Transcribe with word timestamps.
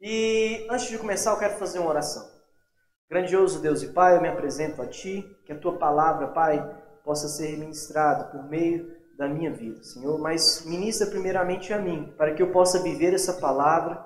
E 0.00 0.66
antes 0.70 0.88
de 0.88 0.96
começar, 0.96 1.32
eu 1.32 1.38
quero 1.38 1.58
fazer 1.58 1.78
uma 1.78 1.90
oração. 1.90 2.26
Grandioso 3.10 3.60
Deus 3.60 3.82
e 3.82 3.88
Pai, 3.88 4.16
eu 4.16 4.22
me 4.22 4.28
apresento 4.28 4.80
a 4.80 4.86
Ti, 4.86 5.22
que 5.44 5.52
a 5.52 5.58
Tua 5.58 5.76
palavra, 5.76 6.28
Pai, 6.28 6.74
possa 7.04 7.28
ser 7.28 7.58
ministrada 7.58 8.24
por 8.24 8.42
meio 8.48 8.96
da 9.18 9.28
minha 9.28 9.52
vida, 9.52 9.82
Senhor. 9.82 10.18
Mas 10.18 10.64
ministra 10.64 11.06
primeiramente 11.06 11.74
a 11.74 11.78
mim, 11.78 12.14
para 12.16 12.32
que 12.32 12.42
eu 12.42 12.50
possa 12.50 12.82
viver 12.82 13.12
essa 13.12 13.34
palavra, 13.34 14.02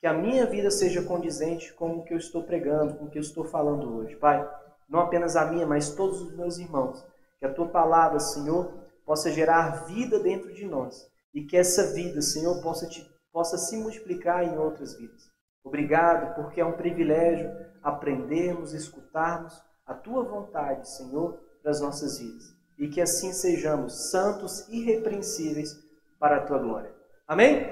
que 0.00 0.06
a 0.06 0.12
minha 0.12 0.44
vida 0.44 0.70
seja 0.70 1.02
condizente 1.02 1.72
com 1.72 1.96
o 1.96 2.04
que 2.04 2.12
eu 2.12 2.18
estou 2.18 2.44
pregando, 2.44 2.96
com 2.96 3.06
o 3.06 3.10
que 3.10 3.16
eu 3.16 3.22
estou 3.22 3.44
falando 3.44 3.96
hoje, 3.96 4.16
Pai. 4.16 4.46
Não 4.86 5.00
apenas 5.00 5.34
a 5.34 5.46
minha, 5.46 5.66
mas 5.66 5.94
todos 5.94 6.20
os 6.20 6.36
meus 6.36 6.58
irmãos. 6.58 7.02
Que 7.38 7.46
a 7.46 7.54
Tua 7.54 7.68
palavra, 7.68 8.20
Senhor, 8.20 8.70
possa 9.06 9.30
gerar 9.30 9.86
vida 9.86 10.18
dentro 10.18 10.52
de 10.52 10.66
nós 10.66 11.10
e 11.32 11.42
que 11.42 11.56
essa 11.56 11.94
vida, 11.94 12.20
Senhor, 12.20 12.60
possa, 12.60 12.86
te, 12.86 13.02
possa 13.32 13.56
se 13.56 13.78
multiplicar 13.78 14.44
em 14.44 14.58
outras 14.58 14.94
vidas. 14.94 15.27
Obrigado, 15.68 16.34
porque 16.34 16.62
é 16.62 16.64
um 16.64 16.72
privilégio 16.72 17.50
aprendermos, 17.82 18.72
escutarmos 18.72 19.62
a 19.86 19.92
tua 19.92 20.24
vontade, 20.24 20.88
Senhor, 20.88 21.38
para 21.62 21.70
as 21.70 21.80
nossas 21.80 22.18
vidas. 22.18 22.44
E 22.78 22.88
que 22.88 23.02
assim 23.02 23.34
sejamos 23.34 24.10
santos 24.10 24.66
irrepreensíveis 24.70 25.76
para 26.18 26.36
a 26.36 26.40
tua 26.40 26.58
glória. 26.58 26.90
Amém? 27.26 27.66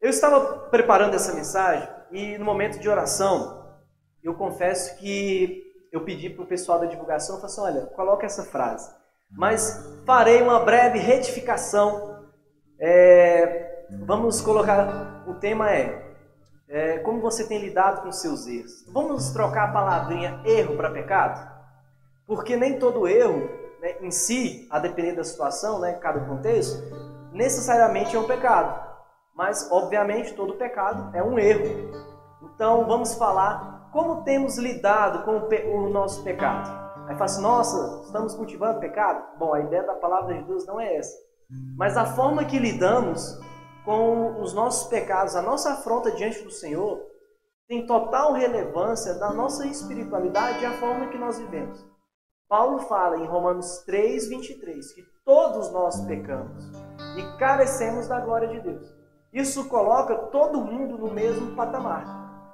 Eu 0.00 0.10
estava 0.10 0.68
preparando 0.70 1.14
essa 1.14 1.32
mensagem 1.32 1.88
e 2.10 2.36
no 2.36 2.44
momento 2.44 2.80
de 2.80 2.88
oração, 2.88 3.64
eu 4.20 4.34
confesso 4.34 4.98
que 4.98 5.62
eu 5.92 6.04
pedi 6.04 6.28
para 6.28 6.42
o 6.42 6.48
pessoal 6.48 6.80
da 6.80 6.86
divulgação, 6.86 7.38
eu 7.38 7.44
assim, 7.44 7.60
olha, 7.60 7.86
coloca 7.86 8.26
essa 8.26 8.42
frase. 8.42 8.92
Mas 9.30 10.00
farei 10.04 10.42
uma 10.42 10.64
breve 10.64 10.98
retificação. 10.98 12.26
É, 12.80 13.86
vamos 14.04 14.40
colocar, 14.40 15.24
o 15.28 15.34
tema 15.34 15.70
é 15.70 16.03
é, 16.74 16.98
como 16.98 17.20
você 17.20 17.46
tem 17.46 17.60
lidado 17.60 18.02
com 18.02 18.10
seus 18.10 18.48
erros. 18.48 18.84
Vamos 18.92 19.30
trocar 19.30 19.68
a 19.68 19.72
palavrinha 19.72 20.40
erro 20.44 20.76
para 20.76 20.90
pecado? 20.90 21.48
Porque 22.26 22.56
nem 22.56 22.80
todo 22.80 23.06
erro 23.06 23.48
né, 23.80 23.94
em 24.00 24.10
si, 24.10 24.66
a 24.72 24.80
depender 24.80 25.12
da 25.12 25.22
situação, 25.22 25.78
né, 25.78 25.92
cada 25.92 26.18
contexto, 26.26 26.82
necessariamente 27.32 28.16
é 28.16 28.18
um 28.18 28.26
pecado. 28.26 28.92
Mas, 29.36 29.70
obviamente, 29.70 30.34
todo 30.34 30.54
pecado 30.54 31.16
é 31.16 31.22
um 31.22 31.38
erro. 31.38 31.92
Então, 32.42 32.84
vamos 32.86 33.14
falar 33.14 33.88
como 33.92 34.24
temos 34.24 34.58
lidado 34.58 35.24
com 35.24 35.46
o, 35.76 35.88
nosso 35.90 36.24
pecado. 36.24 36.68
Aí 37.06 37.14
fala 37.14 37.24
assim, 37.24 37.42
nossa, 37.42 38.02
estamos 38.04 38.34
cultivando 38.34 38.80
pecado? 38.80 39.22
Bom, 39.38 39.54
a 39.54 39.60
ideia 39.60 39.84
da 39.84 39.94
palavra 39.94 40.34
de 40.34 40.42
Deus 40.42 40.66
não 40.66 40.80
é 40.80 40.96
essa. 40.96 41.16
Mas 41.76 41.96
a 41.96 42.04
forma 42.04 42.44
que 42.44 42.58
lidamos 42.58 43.38
com 43.84 44.40
os 44.40 44.52
nossos 44.52 44.88
pecados, 44.88 45.36
a 45.36 45.42
nossa 45.42 45.74
afronta 45.74 46.10
diante 46.12 46.42
do 46.42 46.50
Senhor, 46.50 47.00
tem 47.68 47.86
total 47.86 48.32
relevância 48.32 49.14
da 49.14 49.32
nossa 49.32 49.66
espiritualidade 49.66 50.62
e 50.62 50.66
a 50.66 50.78
forma 50.78 51.08
que 51.08 51.18
nós 51.18 51.38
vivemos. 51.38 51.84
Paulo 52.48 52.80
fala 52.80 53.16
em 53.16 53.26
Romanos 53.26 53.78
3, 53.86 54.28
23, 54.28 54.92
que 54.92 55.02
todos 55.24 55.70
nós 55.72 56.00
pecamos 56.02 56.64
e 57.16 57.38
carecemos 57.38 58.06
da 58.06 58.20
glória 58.20 58.48
de 58.48 58.60
Deus. 58.60 58.86
Isso 59.32 59.68
coloca 59.68 60.14
todo 60.26 60.60
mundo 60.60 60.98
no 60.98 61.12
mesmo 61.12 61.56
patamar, 61.56 62.04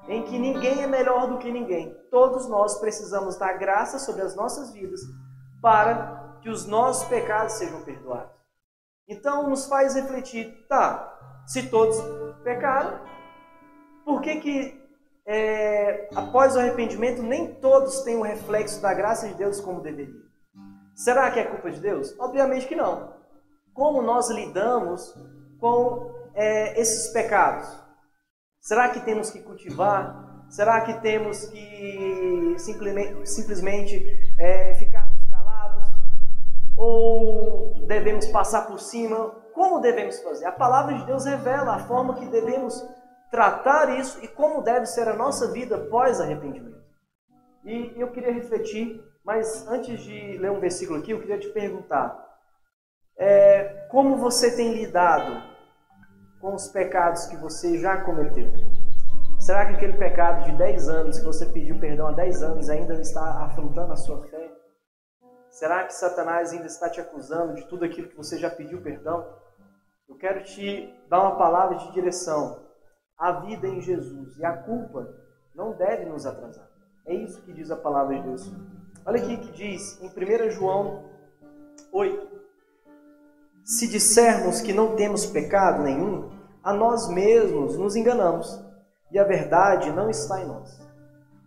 em 0.08 0.22
que 0.22 0.38
ninguém 0.38 0.82
é 0.82 0.86
melhor 0.86 1.28
do 1.28 1.38
que 1.38 1.50
ninguém. 1.50 1.94
Todos 2.10 2.48
nós 2.48 2.78
precisamos 2.78 3.36
dar 3.36 3.54
graça 3.54 3.98
sobre 3.98 4.22
as 4.22 4.34
nossas 4.34 4.72
vidas 4.72 5.00
para 5.60 6.38
que 6.40 6.48
os 6.48 6.66
nossos 6.66 7.06
pecados 7.08 7.54
sejam 7.54 7.82
perdoados. 7.82 8.32
Então 9.06 9.50
nos 9.50 9.66
faz 9.66 9.94
refletir, 9.94 10.66
tá, 10.68 11.09
se 11.50 11.64
todos 11.64 11.96
pecaram, 12.44 13.00
por 14.04 14.20
que, 14.22 14.36
que 14.36 14.80
é, 15.26 16.08
após 16.14 16.54
o 16.54 16.60
arrependimento 16.60 17.24
nem 17.24 17.54
todos 17.54 18.02
têm 18.02 18.16
o 18.16 18.22
reflexo 18.22 18.80
da 18.80 18.94
graça 18.94 19.26
de 19.26 19.34
Deus 19.34 19.60
como 19.60 19.80
deveriam? 19.80 20.22
Será 20.94 21.28
que 21.28 21.40
é 21.40 21.44
culpa 21.44 21.72
de 21.72 21.80
Deus? 21.80 22.14
Obviamente 22.20 22.68
que 22.68 22.76
não. 22.76 23.14
Como 23.74 24.00
nós 24.00 24.30
lidamos 24.30 25.12
com 25.58 26.14
é, 26.34 26.80
esses 26.80 27.12
pecados? 27.12 27.68
Será 28.60 28.90
que 28.90 29.00
temos 29.00 29.32
que 29.32 29.42
cultivar? 29.42 30.44
Será 30.48 30.80
que 30.82 31.00
temos 31.00 31.46
que 31.46 32.54
simplesmente, 32.58 33.28
simplesmente 33.28 34.06
é? 34.38 34.70
Ou 34.70 34.74
devemos 37.90 38.26
passar 38.26 38.68
por 38.68 38.78
cima? 38.78 39.30
Como 39.52 39.80
devemos 39.80 40.20
fazer? 40.20 40.46
A 40.46 40.52
palavra 40.52 40.94
de 40.94 41.04
Deus 41.04 41.24
revela 41.24 41.74
a 41.74 41.80
forma 41.80 42.14
que 42.14 42.26
devemos 42.26 42.88
tratar 43.32 43.98
isso 43.98 44.24
e 44.24 44.28
como 44.28 44.62
deve 44.62 44.86
ser 44.86 45.08
a 45.08 45.16
nossa 45.16 45.50
vida 45.50 45.76
pós 45.76 46.20
arrependimento. 46.20 46.78
E 47.64 47.92
eu 47.96 48.12
queria 48.12 48.32
refletir, 48.32 49.02
mas 49.24 49.66
antes 49.66 50.00
de 50.02 50.38
ler 50.38 50.52
um 50.52 50.60
versículo 50.60 51.00
aqui, 51.00 51.10
eu 51.10 51.20
queria 51.20 51.38
te 51.38 51.48
perguntar: 51.48 52.16
é, 53.18 53.88
como 53.90 54.16
você 54.16 54.54
tem 54.54 54.72
lidado 54.72 55.42
com 56.40 56.54
os 56.54 56.68
pecados 56.68 57.26
que 57.26 57.36
você 57.36 57.76
já 57.76 58.02
cometeu? 58.02 58.52
Será 59.40 59.66
que 59.66 59.74
aquele 59.74 59.94
pecado 59.94 60.44
de 60.44 60.56
10 60.56 60.88
anos, 60.88 61.18
que 61.18 61.24
você 61.24 61.44
pediu 61.46 61.78
perdão 61.80 62.06
há 62.06 62.12
10 62.12 62.42
anos, 62.42 62.70
ainda 62.70 62.94
está 63.00 63.46
afrontando 63.46 63.92
a 63.92 63.96
sua 63.96 64.22
fé? 64.28 64.39
Será 65.50 65.84
que 65.84 65.94
Satanás 65.94 66.52
ainda 66.52 66.66
está 66.66 66.88
te 66.88 67.00
acusando 67.00 67.54
de 67.54 67.66
tudo 67.66 67.84
aquilo 67.84 68.08
que 68.08 68.16
você 68.16 68.38
já 68.38 68.48
pediu 68.48 68.80
perdão? 68.80 69.26
Eu 70.08 70.16
quero 70.16 70.42
te 70.44 70.94
dar 71.08 71.20
uma 71.20 71.36
palavra 71.36 71.76
de 71.76 71.92
direção. 71.92 72.64
A 73.18 73.32
vida 73.32 73.66
em 73.66 73.80
Jesus 73.80 74.38
e 74.38 74.44
a 74.44 74.56
culpa 74.56 75.12
não 75.54 75.76
deve 75.76 76.04
nos 76.06 76.24
atrasar. 76.24 76.68
É 77.04 77.14
isso 77.14 77.42
que 77.42 77.52
diz 77.52 77.70
a 77.70 77.76
palavra 77.76 78.16
de 78.16 78.22
Deus. 78.22 78.50
Olha 79.04 79.20
aqui 79.20 79.36
que 79.36 79.52
diz 79.52 80.00
em 80.00 80.08
1 80.08 80.50
João 80.50 81.04
8: 81.92 82.28
Se 83.64 83.88
dissermos 83.88 84.60
que 84.60 84.72
não 84.72 84.94
temos 84.94 85.26
pecado 85.26 85.82
nenhum, 85.82 86.30
a 86.62 86.72
nós 86.72 87.08
mesmos 87.08 87.76
nos 87.76 87.96
enganamos 87.96 88.62
e 89.10 89.18
a 89.18 89.24
verdade 89.24 89.90
não 89.92 90.08
está 90.08 90.40
em 90.40 90.46
nós. 90.46 90.80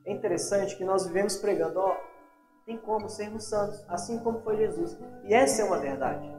É 0.06 0.12
interessante 0.12 0.76
que 0.76 0.84
nós 0.84 1.06
vivemos 1.06 1.38
pregando, 1.38 1.80
ó, 1.80 1.96
tem 2.66 2.78
como 2.78 3.10
sermos 3.10 3.46
santos, 3.46 3.84
assim 3.88 4.20
como 4.20 4.42
foi 4.42 4.58
Jesus. 4.58 4.98
E 5.24 5.34
essa 5.34 5.62
é 5.62 5.66
uma 5.66 5.80
verdade. 5.80 6.30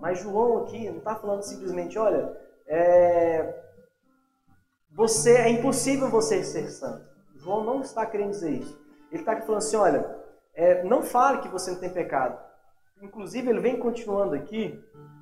Mas 0.00 0.20
João 0.20 0.58
aqui 0.58 0.88
não 0.88 0.98
está 0.98 1.14
falando 1.14 1.42
simplesmente, 1.42 1.98
olha, 1.98 2.36
é, 2.66 3.54
você 4.90 5.36
é 5.36 5.50
impossível 5.50 6.08
você 6.08 6.42
ser 6.42 6.70
santo. 6.70 7.08
João 7.36 7.64
não 7.64 7.80
está 7.80 8.04
querendo 8.04 8.30
dizer 8.30 8.50
isso. 8.50 8.78
Ele 9.10 9.22
está 9.22 9.40
falando 9.40 9.58
assim, 9.58 9.76
olha, 9.76 10.18
é, 10.54 10.82
não 10.84 11.02
fale 11.02 11.40
que 11.40 11.48
você 11.48 11.70
não 11.70 11.78
tem 11.78 11.90
pecado. 11.90 12.38
Inclusive, 13.02 13.48
ele 13.48 13.60
vem 13.60 13.78
continuando 13.78 14.34
aqui, 14.34 14.78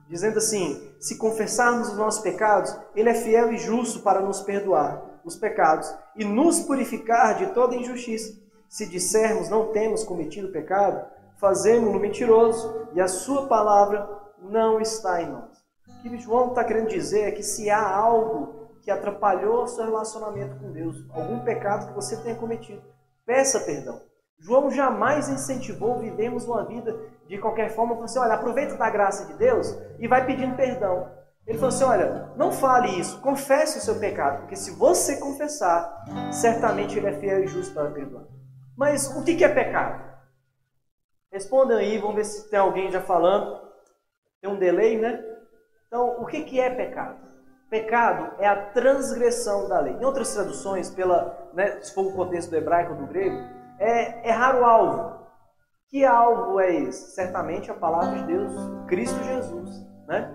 dizendo 0.09 0.39
assim: 0.39 0.93
se 0.99 1.17
confessarmos 1.17 1.91
os 1.91 1.97
nossos 1.97 2.23
pecados, 2.23 2.77
Ele 2.95 3.09
é 3.09 3.15
fiel 3.15 3.53
e 3.53 3.59
justo 3.59 4.01
para 4.01 4.21
nos 4.21 4.41
perdoar 4.41 5.21
os 5.25 5.37
pecados 5.37 5.95
e 6.17 6.25
nos 6.25 6.61
purificar 6.61 7.37
de 7.37 7.53
toda 7.53 7.77
injustiça. 7.77 8.48
Se 8.69 8.87
dissermos 8.87 9.49
não 9.49 9.73
temos 9.73 10.05
cometido 10.05 10.53
pecado, 10.53 11.05
fazemos-no 11.39 11.99
mentiroso 11.99 12.89
e 12.93 13.01
a 13.01 13.09
Sua 13.09 13.47
palavra 13.47 14.09
não 14.43 14.81
está 14.81 15.23
em 15.23 15.31
nós. 15.31 15.59
O 15.89 16.03
que 16.03 16.19
João 16.19 16.49
está 16.49 16.63
querendo 16.63 16.89
dizer 16.89 17.23
é 17.23 17.33
que 17.33 17.43
se 17.43 17.71
há 17.71 17.89
algo 17.89 18.69
que 18.83 18.91
atrapalhou 18.91 19.65
o 19.65 19.67
seu 19.67 19.85
relacionamento 19.85 20.57
com 20.57 20.71
Deus, 20.71 20.97
algum 21.11 21.41
pecado 21.41 21.89
que 21.89 21.95
você 21.95 22.17
tenha 22.19 22.37
cometido, 22.37 22.83
peça 23.27 23.61
perdão. 23.61 24.01
João 24.39 24.71
jamais 24.71 25.29
incentivou 25.29 25.99
vivemos 25.99 26.45
uma 26.45 26.65
vida 26.65 26.97
de 27.27 27.39
qualquer 27.39 27.75
forma, 27.75 27.95
falou 27.95 28.05
assim, 28.05 28.19
olha, 28.19 28.35
aproveita 28.35 28.77
da 28.77 28.89
graça 28.89 29.27
de 29.27 29.35
Deus 29.35 29.77
e 29.99 30.07
vai 30.07 30.25
pedindo 30.25 30.57
perdão. 30.57 31.11
Ele 31.47 31.59
falou 31.59 31.75
assim, 31.75 31.85
olha, 31.85 32.33
não 32.37 32.53
fale 32.53 33.01
isso, 33.01 33.21
confesse 33.21 33.79
o 33.79 33.81
seu 33.81 33.99
pecado, 33.99 34.41
porque 34.41 34.57
se 34.57 34.71
você 34.71 35.17
confessar, 35.17 36.05
certamente 36.31 36.97
ele 36.97 37.09
é 37.09 37.13
fiel 37.15 37.43
e 37.43 37.47
justo 37.49 37.75
para 37.75 37.91
perdoar. 37.91 38.38
Mas 38.79 39.09
o 39.17 39.25
que 39.25 39.43
é 39.43 39.49
pecado? 39.49 40.01
Respondam 41.33 41.79
aí, 41.79 41.99
vamos 41.99 42.15
ver 42.15 42.25
se 42.25 42.49
tem 42.49 42.61
alguém 42.61 42.93
já 42.93 43.01
falando. 43.03 43.61
Tem 44.41 44.49
um 44.49 44.57
delay, 44.57 44.97
né? 44.97 45.21
Então, 45.89 46.23
o 46.23 46.27
que 46.27 46.61
é 46.61 46.71
pecado? 46.71 47.19
Pecado 47.69 48.37
é 48.39 48.47
a 48.47 48.71
transgressão 48.71 49.69
da 49.69 49.81
lei. 49.81 49.95
Em 49.95 50.05
outras 50.05 50.33
traduções, 50.33 50.91
pela, 50.91 51.51
né, 51.53 51.81
se 51.81 51.93
for 51.93 52.07
o 52.07 52.15
contexto 52.15 52.51
do 52.51 52.57
hebraico 52.57 52.93
ou 52.93 52.99
do 53.01 53.07
grego, 53.09 53.37
é 53.81 54.29
errar 54.29 54.55
o 54.55 54.65
alvo. 54.65 55.27
Que 55.89 56.05
alvo 56.05 56.61
é 56.61 56.73
esse? 56.73 57.17
Certamente 57.17 57.73
a 57.73 57.75
palavra 57.75 58.17
de 58.17 58.27
Deus, 58.27 58.53
Cristo 58.87 59.21
Jesus, 59.25 59.85
né? 60.07 60.35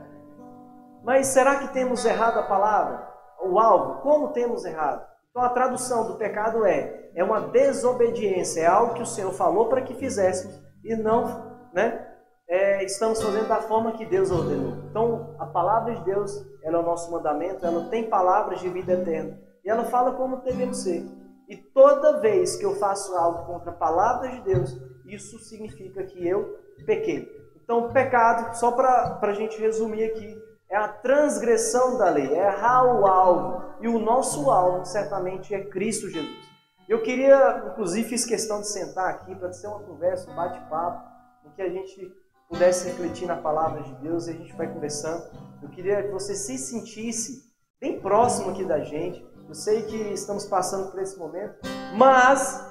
Mas 1.02 1.28
será 1.28 1.60
que 1.60 1.70
temos 1.70 2.04
errado 2.04 2.40
a 2.40 2.44
palavra? 2.44 3.08
O 3.42 3.58
alvo? 3.58 4.02
Como 4.02 4.34
temos 4.34 4.66
errado? 4.66 5.13
Então 5.34 5.42
a 5.42 5.50
tradução 5.50 6.08
do 6.08 6.16
pecado 6.16 6.64
é 6.64 7.10
é 7.16 7.24
uma 7.24 7.42
desobediência, 7.42 8.62
é 8.62 8.66
algo 8.68 8.94
que 8.94 9.02
o 9.02 9.06
Senhor 9.06 9.32
falou 9.34 9.68
para 9.68 9.82
que 9.82 9.96
fizéssemos 9.96 10.60
e 10.84 10.96
não, 10.96 11.70
né? 11.74 12.08
É, 12.48 12.84
estamos 12.84 13.22
fazendo 13.22 13.48
da 13.48 13.62
forma 13.62 13.94
que 13.94 14.06
Deus 14.06 14.30
ordenou. 14.30 14.74
Então, 14.90 15.36
a 15.40 15.46
palavra 15.46 15.96
de 15.96 16.04
Deus, 16.04 16.46
ela 16.62 16.78
é 16.78 16.82
o 16.82 16.86
nosso 16.86 17.12
mandamento, 17.12 17.66
ela 17.66 17.90
tem 17.90 18.10
palavras 18.10 18.60
de 18.60 18.70
vida 18.70 18.94
eterna. 18.94 19.40
e 19.64 19.70
ela 19.70 19.86
fala 19.86 20.12
como 20.12 20.42
devemos 20.44 20.84
ser. 20.84 21.04
E 21.48 21.56
toda 21.56 22.20
vez 22.20 22.56
que 22.56 22.66
eu 22.66 22.76
faço 22.76 23.16
algo 23.16 23.46
contra 23.46 23.72
a 23.72 23.76
palavra 23.76 24.30
de 24.30 24.42
Deus, 24.42 24.78
isso 25.08 25.40
significa 25.40 26.04
que 26.04 26.28
eu 26.28 26.60
pequei. 26.86 27.28
Então, 27.64 27.94
pecado, 27.94 28.56
só 28.56 28.72
para 28.72 29.20
a 29.22 29.34
gente 29.34 29.60
resumir 29.60 30.04
aqui, 30.04 30.38
é 30.74 30.76
a 30.76 30.88
transgressão 30.88 32.00
da 32.00 32.10
lei, 32.10 32.34
é 32.34 32.48
errar 32.48 32.84
o 32.84 33.06
alvo. 33.06 33.64
E 33.80 33.88
o 33.88 34.00
nosso 34.00 34.50
alvo, 34.50 34.84
certamente, 34.84 35.54
é 35.54 35.64
Cristo 35.66 36.10
Jesus. 36.10 36.52
Eu 36.90 37.04
queria, 37.04 37.64
inclusive, 37.72 38.10
fiz 38.10 38.26
questão 38.26 38.60
de 38.60 38.68
sentar 38.68 39.08
aqui 39.08 39.36
para 39.36 39.50
ter 39.50 39.68
uma 39.68 39.82
conversa, 39.82 40.32
um 40.32 40.36
bate-papo, 40.36 41.08
em 41.46 41.52
que 41.52 41.62
a 41.62 41.70
gente 41.70 42.12
pudesse 42.50 42.88
refletir 42.88 43.28
na 43.28 43.38
palavra 43.38 43.84
de 43.84 43.94
Deus 44.02 44.26
e 44.26 44.32
a 44.32 44.34
gente 44.34 44.52
vai 44.56 44.68
conversando. 44.68 45.24
Eu 45.62 45.70
queria 45.70 46.02
que 46.02 46.10
você 46.10 46.34
se 46.34 46.58
sentisse 46.58 47.54
bem 47.80 48.02
próximo 48.02 48.50
aqui 48.50 48.66
da 48.66 48.80
gente. 48.80 49.24
Eu 49.48 49.54
sei 49.54 49.84
que 49.84 49.96
estamos 49.96 50.44
passando 50.46 50.90
por 50.90 51.00
esse 51.00 51.20
momento, 51.20 51.56
mas 51.96 52.68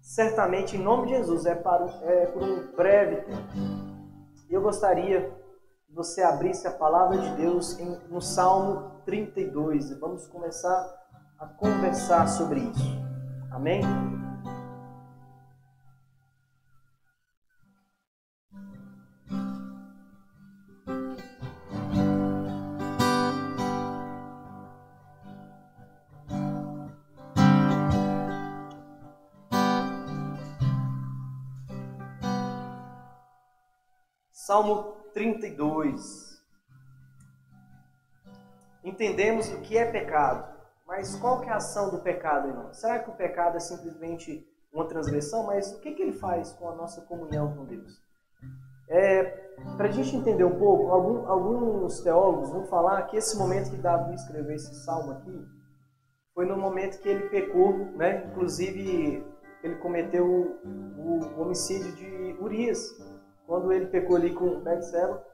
certamente 0.00 0.76
em 0.76 0.80
nome 0.80 1.08
de 1.08 1.16
Jesus 1.16 1.46
é, 1.46 1.56
para, 1.56 1.84
é 2.02 2.26
por 2.26 2.44
um 2.44 2.70
breve 2.76 3.22
tempo. 3.22 3.42
Eu 4.48 4.62
gostaria 4.62 5.41
você 5.94 6.22
abrisse 6.22 6.66
a 6.66 6.72
palavra 6.72 7.18
de 7.18 7.36
Deus 7.36 7.78
em, 7.78 7.98
no 8.08 8.20
Salmo 8.20 9.02
32 9.04 9.90
e 9.90 9.94
vamos 9.94 10.26
começar 10.26 11.02
a 11.38 11.46
conversar 11.46 12.26
sobre 12.28 12.60
isso. 12.60 13.02
Amém? 13.50 13.82
Salmo 34.30 35.01
32. 35.12 36.32
Entendemos 38.84 39.48
o 39.48 39.60
que 39.60 39.78
é 39.78 39.90
pecado, 39.90 40.52
mas 40.86 41.14
qual 41.16 41.40
que 41.40 41.48
é 41.48 41.52
a 41.52 41.56
ação 41.56 41.90
do 41.90 42.02
pecado, 42.02 42.48
irmão? 42.48 42.72
Será 42.72 42.98
que 42.98 43.10
o 43.10 43.14
pecado 43.14 43.56
é 43.56 43.60
simplesmente 43.60 44.44
uma 44.72 44.88
transgressão? 44.88 45.46
Mas 45.46 45.72
o 45.72 45.80
que, 45.80 45.92
que 45.92 46.02
ele 46.02 46.12
faz 46.12 46.52
com 46.52 46.68
a 46.68 46.74
nossa 46.74 47.00
comunhão 47.02 47.54
com 47.54 47.64
Deus? 47.64 48.02
É, 48.88 49.24
Para 49.76 49.88
a 49.88 49.90
gente 49.90 50.16
entender 50.16 50.44
um 50.44 50.58
pouco, 50.58 50.90
algum, 50.90 51.26
alguns 51.28 52.00
teólogos 52.00 52.50
vão 52.50 52.66
falar 52.66 53.02
que 53.02 53.16
esse 53.16 53.38
momento 53.38 53.70
que 53.70 53.76
Davi 53.76 54.14
escreveu 54.14 54.54
esse 54.54 54.74
salmo 54.84 55.12
aqui 55.12 55.46
foi 56.34 56.46
no 56.46 56.56
momento 56.56 56.98
que 57.00 57.08
ele 57.08 57.28
pecou, 57.28 57.72
né? 57.96 58.26
Inclusive, 58.26 59.24
ele 59.62 59.76
cometeu 59.76 60.26
o, 60.26 61.20
o 61.36 61.42
homicídio 61.42 61.92
de 61.92 62.36
Urias, 62.40 62.80
quando 63.46 63.72
ele 63.72 63.86
pecou 63.86 64.16
ali 64.16 64.34
com 64.34 64.60
Betseba. 64.60 65.24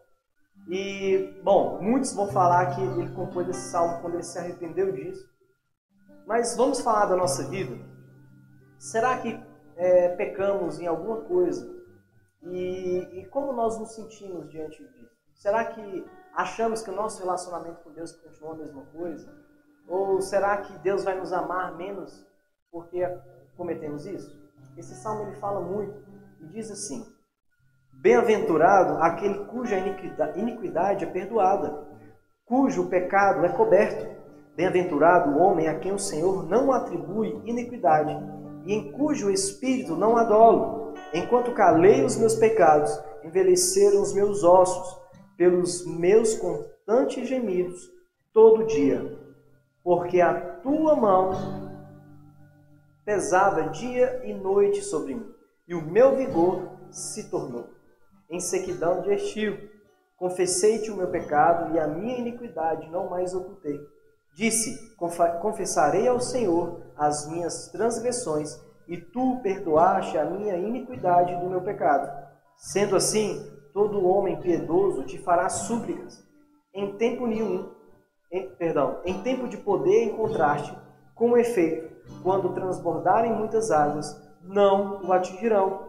E, 0.68 1.40
bom, 1.42 1.80
muitos 1.80 2.12
vão 2.12 2.28
falar 2.28 2.74
que 2.74 2.80
ele 2.80 3.14
compôs 3.14 3.48
esse 3.48 3.70
salmo 3.70 4.00
quando 4.00 4.14
ele 4.14 4.22
se 4.22 4.38
arrependeu 4.38 4.92
disso. 4.92 5.28
Mas 6.26 6.56
vamos 6.56 6.80
falar 6.80 7.06
da 7.06 7.16
nossa 7.16 7.48
vida. 7.48 7.74
Será 8.78 9.18
que 9.18 9.40
é, 9.76 10.08
pecamos 10.16 10.78
em 10.78 10.86
alguma 10.86 11.22
coisa? 11.22 11.66
E, 12.42 13.20
e 13.20 13.26
como 13.26 13.52
nós 13.52 13.78
nos 13.78 13.94
sentimos 13.94 14.48
diante 14.50 14.86
disso? 14.88 15.16
Será 15.34 15.64
que 15.64 16.06
achamos 16.34 16.82
que 16.82 16.90
o 16.90 16.94
nosso 16.94 17.20
relacionamento 17.20 17.82
com 17.82 17.92
Deus 17.92 18.12
continua 18.12 18.52
a 18.52 18.56
mesma 18.58 18.84
coisa? 18.86 19.32
Ou 19.86 20.20
será 20.20 20.58
que 20.58 20.76
Deus 20.78 21.04
vai 21.04 21.18
nos 21.18 21.32
amar 21.32 21.76
menos 21.76 22.26
porque 22.70 23.00
cometemos 23.56 24.04
isso? 24.04 24.36
Esse 24.76 24.94
salmo 24.94 25.22
ele 25.22 25.36
fala 25.36 25.60
muito 25.60 26.04
e 26.40 26.46
diz 26.46 26.70
assim: 26.70 27.06
Bem-aventurado 28.00 29.02
aquele 29.02 29.44
cuja 29.46 29.76
iniquidade 30.36 31.02
é 31.02 31.06
perdoada, 31.08 31.84
cujo 32.46 32.88
pecado 32.88 33.44
é 33.44 33.48
coberto. 33.48 34.06
Bem-aventurado 34.54 35.30
o 35.30 35.42
homem 35.42 35.66
a 35.66 35.80
quem 35.80 35.92
o 35.92 35.98
Senhor 35.98 36.48
não 36.48 36.70
atribui 36.72 37.42
iniquidade 37.44 38.16
e 38.64 38.72
em 38.72 38.92
cujo 38.92 39.32
espírito 39.32 39.96
não 39.96 40.16
há 40.16 40.22
dolo. 40.22 40.94
Enquanto 41.12 41.52
calei 41.54 42.04
os 42.04 42.16
meus 42.16 42.36
pecados, 42.36 42.96
envelheceram 43.24 44.00
os 44.00 44.14
meus 44.14 44.44
ossos 44.44 44.96
pelos 45.36 45.84
meus 45.84 46.36
constantes 46.36 47.28
gemidos 47.28 47.90
todo 48.32 48.66
dia, 48.66 49.18
porque 49.82 50.20
a 50.20 50.34
tua 50.62 50.94
mão 50.94 51.32
pesava 53.04 53.70
dia 53.70 54.22
e 54.24 54.32
noite 54.32 54.82
sobre 54.82 55.16
mim, 55.16 55.26
e 55.66 55.74
o 55.74 55.82
meu 55.82 56.14
vigor 56.14 56.62
se 56.92 57.28
tornou 57.28 57.77
em 58.30 58.40
sequidão 58.40 59.00
de 59.02 59.14
estio. 59.14 59.58
Confessei-te 60.16 60.90
o 60.90 60.96
meu 60.96 61.08
pecado 61.08 61.74
e 61.74 61.78
a 61.78 61.86
minha 61.86 62.18
iniquidade 62.18 62.90
não 62.90 63.08
mais 63.08 63.34
ocultei. 63.34 63.78
Disse: 64.34 64.96
Confessarei 65.40 66.06
ao 66.08 66.20
Senhor 66.20 66.82
as 66.96 67.28
minhas 67.28 67.68
transgressões, 67.68 68.60
e 68.86 68.96
tu 68.96 69.40
perdoaste 69.42 70.16
a 70.16 70.24
minha 70.24 70.56
iniquidade 70.56 71.36
do 71.36 71.48
meu 71.48 71.60
pecado. 71.60 72.10
Sendo 72.56 72.96
assim, 72.96 73.40
todo 73.72 74.06
homem 74.06 74.40
piedoso 74.40 75.04
te 75.04 75.18
fará 75.18 75.48
súplicas. 75.48 76.22
Em 76.74 76.96
tempo 76.96 77.26
nenhum, 77.26 77.70
em, 78.30 78.48
perdão, 78.56 79.00
em 79.04 79.22
tempo 79.22 79.48
de 79.48 79.56
poder 79.56 80.04
encontraste, 80.04 80.76
com 81.14 81.36
efeito, 81.36 81.88
quando 82.22 82.54
transbordarem 82.54 83.32
muitas 83.32 83.70
águas, 83.70 84.20
não 84.42 85.04
o 85.04 85.12
atingirão. 85.12 85.87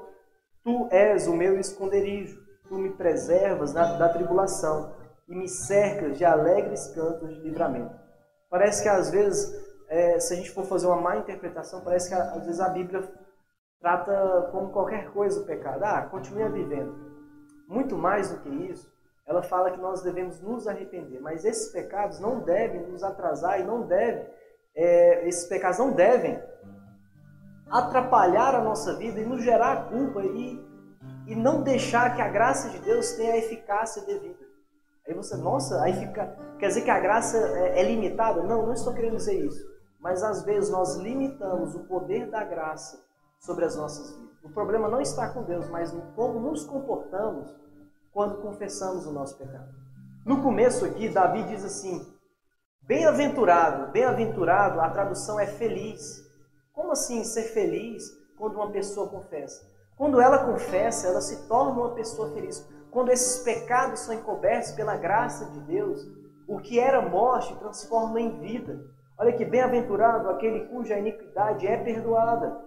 Tu 0.63 0.87
és 0.91 1.27
o 1.27 1.35
meu 1.35 1.59
esconderijo, 1.59 2.39
tu 2.67 2.75
me 2.77 2.91
preservas 2.91 3.73
da, 3.73 4.09
tribulação 4.09 4.93
e 5.27 5.35
me 5.35 5.47
cercas 5.47 6.17
de 6.17 6.25
alegres 6.25 6.87
cantos 6.87 7.29
de 7.29 7.41
livramento. 7.41 7.95
Parece 8.49 8.83
que 8.83 8.89
às 8.89 9.09
vezes, 9.09 9.53
é, 9.87 10.19
se 10.19 10.33
a 10.33 10.35
gente 10.35 10.51
for 10.51 10.65
fazer 10.65 10.87
uma 10.87 11.01
má 11.01 11.17
interpretação, 11.17 11.81
parece 11.81 12.09
que 12.09 12.15
às 12.15 12.45
vezes 12.45 12.59
a 12.59 12.69
Bíblia 12.69 13.03
trata 13.79 14.49
como 14.51 14.71
qualquer 14.71 15.11
coisa 15.11 15.39
o 15.41 15.45
pecado. 15.45 15.83
Ah, 15.83 16.01
continue 16.03 16.49
vivendo. 16.49 16.95
Muito 17.67 17.95
mais 17.95 18.31
do 18.31 18.39
que 18.39 18.49
isso, 18.49 18.91
ela 19.25 19.43
fala 19.43 19.71
que 19.71 19.79
nós 19.79 20.01
devemos 20.01 20.41
nos 20.41 20.67
arrepender. 20.67 21.21
Mas 21.21 21.45
esses 21.45 21.71
pecados 21.71 22.19
não 22.19 22.39
devem 22.39 22.81
nos 22.87 23.03
atrasar 23.03 23.59
e 23.59 23.63
não 23.63 23.83
devem, 23.85 24.27
é, 24.75 25.27
esses 25.27 25.47
pecados 25.47 25.77
não 25.77 25.91
devem 25.91 26.41
atrapalhar 27.69 28.55
a 28.55 28.63
nossa 28.63 28.95
vida 28.95 29.19
e 29.19 29.25
nos 29.25 29.43
gerar 29.43 29.89
culpa 29.89 30.23
e, 30.23 30.59
e 31.27 31.35
não 31.35 31.61
deixar 31.61 32.15
que 32.15 32.21
a 32.21 32.27
graça 32.27 32.69
de 32.69 32.79
Deus 32.79 33.11
tenha 33.13 33.33
a 33.33 33.37
eficácia 33.37 34.03
devida. 34.05 34.49
Aí 35.07 35.13
você, 35.13 35.35
nossa, 35.37 35.81
aí 35.81 35.93
fica. 35.93 36.37
Quer 36.59 36.67
dizer 36.67 36.81
que 36.81 36.91
a 36.91 36.99
graça 36.99 37.37
é, 37.37 37.79
é 37.79 37.83
limitada? 37.83 38.43
Não, 38.43 38.65
não 38.65 38.73
estou 38.73 38.93
querendo 38.93 39.15
dizer 39.15 39.43
isso. 39.43 39.65
Mas 39.99 40.23
às 40.23 40.43
vezes 40.43 40.69
nós 40.69 40.95
limitamos 40.97 41.75
o 41.75 41.85
poder 41.85 42.29
da 42.29 42.43
graça 42.43 43.03
sobre 43.39 43.65
as 43.65 43.75
nossas 43.75 44.11
vidas. 44.11 44.29
O 44.43 44.49
problema 44.49 44.87
não 44.87 45.01
está 45.01 45.29
com 45.29 45.43
Deus, 45.43 45.67
mas 45.69 45.93
em 45.93 46.01
como 46.15 46.39
nos 46.39 46.63
comportamos 46.63 47.53
quando 48.11 48.41
confessamos 48.41 49.05
o 49.05 49.11
nosso 49.11 49.37
pecado. 49.37 49.69
No 50.25 50.41
começo 50.41 50.85
aqui, 50.85 51.09
Davi 51.09 51.43
diz 51.43 51.65
assim: 51.65 52.05
Bem-aventurado, 52.83 53.91
bem-aventurado, 53.91 54.79
a 54.79 54.89
tradução 54.89 55.39
é 55.39 55.47
feliz. 55.47 56.28
Como 56.79 56.93
assim 56.93 57.25
ser 57.25 57.43
feliz 57.43 58.09
quando 58.37 58.55
uma 58.55 58.71
pessoa 58.71 59.09
confessa? 59.09 59.69
Quando 59.97 60.21
ela 60.21 60.45
confessa, 60.45 61.09
ela 61.09 61.19
se 61.19 61.45
torna 61.45 61.73
uma 61.73 61.93
pessoa 61.93 62.31
feliz. 62.31 62.65
Quando 62.89 63.11
esses 63.11 63.43
pecados 63.43 63.99
são 63.99 64.15
encobertos 64.15 64.71
pela 64.71 64.95
graça 64.95 65.51
de 65.51 65.59
Deus, 65.59 66.07
o 66.47 66.57
que 66.57 66.79
era 66.79 67.01
morte 67.01 67.53
transforma 67.57 68.21
em 68.21 68.39
vida. 68.39 68.79
Olha 69.17 69.33
que 69.33 69.43
bem-aventurado 69.43 70.29
aquele 70.29 70.67
cuja 70.67 70.97
iniquidade 70.97 71.67
é 71.67 71.75
perdoada, 71.83 72.63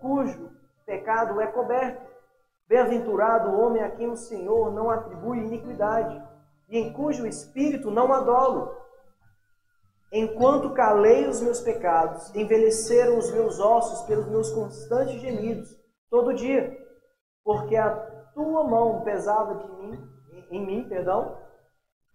cujo 0.00 0.50
pecado 0.84 1.40
é 1.40 1.46
coberto. 1.46 2.10
Bem-aventurado 2.66 3.50
o 3.50 3.60
homem 3.60 3.84
a 3.84 3.90
quem 3.92 4.10
o 4.10 4.16
Senhor 4.16 4.74
não 4.74 4.90
atribui 4.90 5.38
iniquidade 5.38 6.20
e 6.68 6.76
em 6.76 6.92
cujo 6.92 7.24
espírito 7.24 7.88
não 7.88 8.12
há 8.12 8.18
dolo. 8.18 8.76
Enquanto 10.10 10.72
calei 10.72 11.28
os 11.28 11.40
meus 11.40 11.60
pecados, 11.60 12.34
envelheceram 12.34 13.18
os 13.18 13.30
meus 13.30 13.60
ossos 13.60 14.06
pelos 14.06 14.26
meus 14.26 14.50
constantes 14.50 15.20
gemidos, 15.20 15.68
todo 16.10 16.34
dia, 16.34 16.74
porque 17.44 17.76
a 17.76 17.90
tua 18.34 18.64
mão 18.64 19.02
pesava 19.02 19.54
de 19.54 19.70
mim, 19.72 20.08
em 20.50 20.66
mim, 20.66 20.88
perdão, 20.88 21.36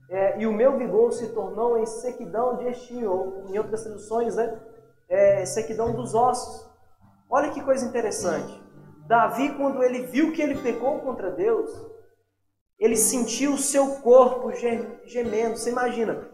é, 0.09 0.39
e 0.39 0.47
o 0.47 0.53
meu 0.53 0.77
vigor 0.77 1.12
se 1.13 1.29
tornou 1.33 1.77
em 1.77 1.85
sequidão 1.85 2.57
de 2.57 2.67
estio, 2.69 3.12
ou 3.12 3.50
em 3.50 3.57
outras 3.57 3.83
traduções, 3.83 4.35
né, 4.35 4.59
é, 5.07 5.45
sequidão 5.45 5.93
dos 5.93 6.15
ossos. 6.15 6.67
Olha 7.29 7.51
que 7.51 7.62
coisa 7.62 7.85
interessante. 7.85 8.62
Davi, 9.07 9.55
quando 9.55 9.83
ele 9.83 10.07
viu 10.07 10.31
que 10.31 10.41
ele 10.41 10.62
pecou 10.62 11.00
contra 11.00 11.29
Deus, 11.31 11.71
ele 12.79 12.95
sentiu 12.95 13.53
o 13.53 13.57
seu 13.57 14.01
corpo 14.01 14.51
gemendo. 15.05 15.57
Você 15.57 15.69
imagina, 15.69 16.29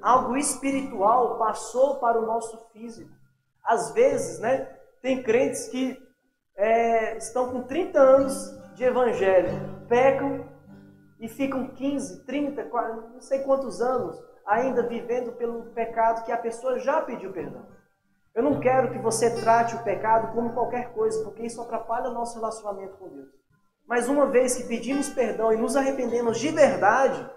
algo 0.00 0.36
espiritual 0.36 1.38
passou 1.38 1.98
para 1.98 2.20
o 2.20 2.26
nosso 2.26 2.68
físico. 2.72 3.10
Às 3.64 3.92
vezes, 3.92 4.38
né, 4.40 4.66
tem 5.02 5.22
crentes 5.22 5.68
que 5.68 5.98
é, 6.56 7.16
estão 7.16 7.50
com 7.50 7.62
30 7.62 7.98
anos 7.98 8.74
de 8.74 8.84
evangelho, 8.84 9.50
pecam 9.88 10.46
e 11.18 11.28
ficam 11.28 11.68
15, 11.68 12.24
30, 12.24 12.64
40, 12.64 13.08
não 13.08 13.20
sei 13.20 13.40
quantos 13.40 13.80
anos 13.80 14.20
ainda 14.46 14.86
vivendo 14.86 15.32
pelo 15.32 15.66
pecado 15.66 16.24
que 16.24 16.32
a 16.32 16.38
pessoa 16.38 16.78
já 16.78 17.00
pediu 17.02 17.32
perdão. 17.32 17.66
Eu 18.34 18.42
não 18.42 18.60
quero 18.60 18.90
que 18.92 18.98
você 18.98 19.40
trate 19.40 19.74
o 19.74 19.82
pecado 19.82 20.32
como 20.32 20.52
qualquer 20.52 20.92
coisa, 20.92 21.22
porque 21.24 21.44
isso 21.44 21.60
atrapalha 21.60 22.10
o 22.10 22.14
nosso 22.14 22.36
relacionamento 22.36 22.96
com 22.96 23.08
Deus. 23.08 23.28
Mas 23.86 24.08
uma 24.08 24.26
vez 24.26 24.56
que 24.56 24.68
pedimos 24.68 25.08
perdão 25.08 25.52
e 25.52 25.56
nos 25.56 25.76
arrependemos 25.76 26.38
de 26.38 26.48
verdade, 26.50 27.28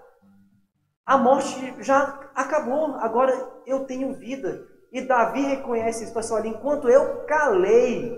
a 1.04 1.18
morte 1.18 1.74
já 1.82 2.23
acabou. 2.34 2.96
Agora 2.96 3.32
eu 3.66 3.84
tenho 3.84 4.14
vida. 4.14 4.66
E 4.92 5.00
Davi 5.00 5.42
reconhece 5.42 6.04
isso, 6.04 6.14
pessoal, 6.14 6.44
enquanto 6.44 6.88
eu 6.88 7.24
calei, 7.26 8.16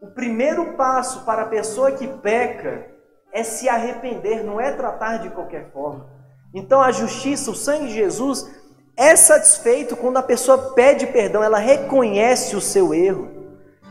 o 0.00 0.08
primeiro 0.08 0.74
passo 0.76 1.24
para 1.24 1.42
a 1.42 1.48
pessoa 1.48 1.92
que 1.92 2.06
peca 2.06 2.86
é 3.32 3.42
se 3.42 3.68
arrepender, 3.68 4.44
não 4.44 4.60
é 4.60 4.72
tratar 4.72 5.18
de 5.18 5.30
qualquer 5.30 5.72
forma. 5.72 6.08
Então 6.54 6.82
a 6.82 6.92
justiça, 6.92 7.50
o 7.50 7.54
sangue 7.54 7.86
de 7.86 7.94
Jesus, 7.94 8.48
é 8.96 9.16
satisfeito 9.16 9.96
quando 9.96 10.18
a 10.18 10.22
pessoa 10.22 10.74
pede 10.74 11.06
perdão, 11.06 11.42
ela 11.42 11.58
reconhece 11.58 12.54
o 12.54 12.60
seu 12.60 12.92
erro. 12.92 13.42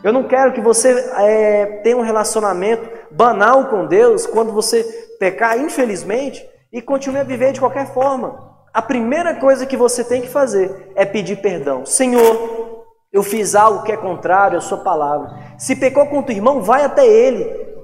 Eu 0.03 0.13
não 0.13 0.27
quero 0.27 0.53
que 0.53 0.61
você 0.61 0.91
é, 1.17 1.65
tenha 1.83 1.97
um 1.97 2.01
relacionamento 2.01 2.89
banal 3.11 3.67
com 3.69 3.85
Deus 3.85 4.25
quando 4.25 4.51
você 4.51 4.83
pecar, 5.19 5.59
infelizmente, 5.59 6.47
e 6.71 6.81
continue 6.81 7.19
a 7.19 7.23
viver 7.23 7.51
de 7.51 7.59
qualquer 7.59 7.93
forma. 7.93 8.50
A 8.73 8.81
primeira 8.81 9.35
coisa 9.35 9.65
que 9.65 9.75
você 9.75 10.03
tem 10.03 10.21
que 10.21 10.29
fazer 10.29 10.91
é 10.95 11.05
pedir 11.05 11.41
perdão. 11.41 11.85
Senhor, 11.85 12.85
eu 13.11 13.21
fiz 13.21 13.53
algo 13.53 13.83
que 13.83 13.91
é 13.91 13.97
contrário 13.97 14.57
à 14.57 14.61
Sua 14.61 14.77
palavra. 14.77 15.29
Se 15.57 15.75
pecou 15.75 16.07
contra 16.07 16.33
o 16.33 16.35
irmão, 16.35 16.61
vai 16.61 16.83
até 16.83 17.05
ele, 17.05 17.43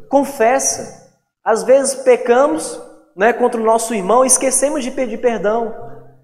confessa. 0.09 1.11
Às 1.43 1.63
vezes 1.63 1.95
pecamos 1.95 2.81
né, 3.15 3.33
contra 3.33 3.59
o 3.59 3.63
nosso 3.63 3.93
irmão 3.93 4.23
e 4.23 4.27
esquecemos 4.27 4.81
de 4.81 4.91
pedir 4.91 5.17
perdão. 5.17 5.75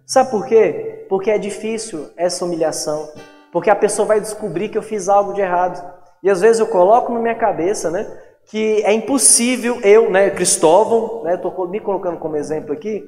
Sabe 0.05 0.31
por 0.31 0.45
quê? 0.45 1.05
Porque 1.09 1.29
é 1.29 1.37
difícil 1.37 2.09
essa 2.15 2.45
humilhação. 2.45 3.09
Porque 3.51 3.69
a 3.69 3.75
pessoa 3.75 4.07
vai 4.07 4.21
descobrir 4.21 4.69
que 4.69 4.77
eu 4.77 4.81
fiz 4.81 5.09
algo 5.09 5.33
de 5.33 5.41
errado. 5.41 5.83
E 6.23 6.29
às 6.29 6.39
vezes 6.39 6.61
eu 6.61 6.67
coloco 6.67 7.11
na 7.11 7.19
minha 7.19 7.35
cabeça, 7.35 7.91
né, 7.91 8.09
que 8.45 8.81
é 8.83 8.93
impossível 8.93 9.81
eu, 9.81 10.09
né, 10.09 10.29
Cristóvão, 10.29 11.21
né, 11.23 11.35
estou 11.35 11.67
me 11.67 11.81
colocando 11.81 12.17
como 12.17 12.37
exemplo 12.37 12.71
aqui, 12.71 13.03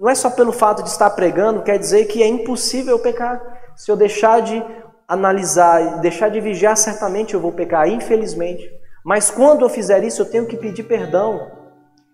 não 0.00 0.08
é 0.08 0.14
só 0.14 0.30
pelo 0.30 0.50
fato 0.50 0.82
de 0.82 0.88
estar 0.88 1.10
pregando, 1.10 1.62
quer 1.62 1.78
dizer 1.78 2.06
que 2.06 2.22
é 2.22 2.26
impossível 2.26 2.96
eu 2.96 3.02
pecar. 3.02 3.38
Se 3.76 3.90
eu 3.90 3.96
deixar 3.96 4.40
de 4.40 4.64
analisar, 5.06 6.00
deixar 6.00 6.30
de 6.30 6.40
vigiar, 6.40 6.74
certamente 6.74 7.34
eu 7.34 7.40
vou 7.40 7.52
pecar, 7.52 7.86
infelizmente. 7.86 8.66
Mas 9.04 9.30
quando 9.30 9.60
eu 9.60 9.68
fizer 9.68 10.02
isso, 10.02 10.22
eu 10.22 10.30
tenho 10.30 10.46
que 10.46 10.56
pedir 10.56 10.84
perdão. 10.84 11.50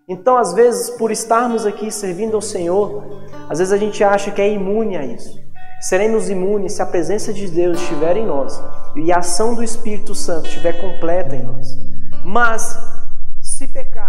Então, 0.05 0.35
às 0.37 0.53
vezes, 0.53 0.89
por 0.89 1.11
estarmos 1.11 1.65
aqui 1.65 1.89
servindo 1.89 2.35
ao 2.35 2.41
Senhor, 2.41 3.23
às 3.49 3.59
vezes 3.59 3.71
a 3.71 3.77
gente 3.77 4.03
acha 4.03 4.31
que 4.31 4.41
é 4.41 4.49
imune 4.49 4.97
a 4.97 5.05
isso. 5.05 5.39
Seremos 5.79 6.29
imunes 6.29 6.73
se 6.73 6.81
a 6.81 6.85
presença 6.85 7.31
de 7.31 7.47
Deus 7.49 7.79
estiver 7.79 8.17
em 8.17 8.25
nós 8.25 8.61
e 8.97 9.13
a 9.13 9.19
ação 9.19 9.53
do 9.53 9.63
Espírito 9.63 10.13
Santo 10.13 10.47
estiver 10.47 10.73
completa 10.81 11.35
em 11.35 11.43
nós. 11.43 11.67
Mas, 12.25 12.77
se 13.41 13.65
pecarmos, 13.67 14.06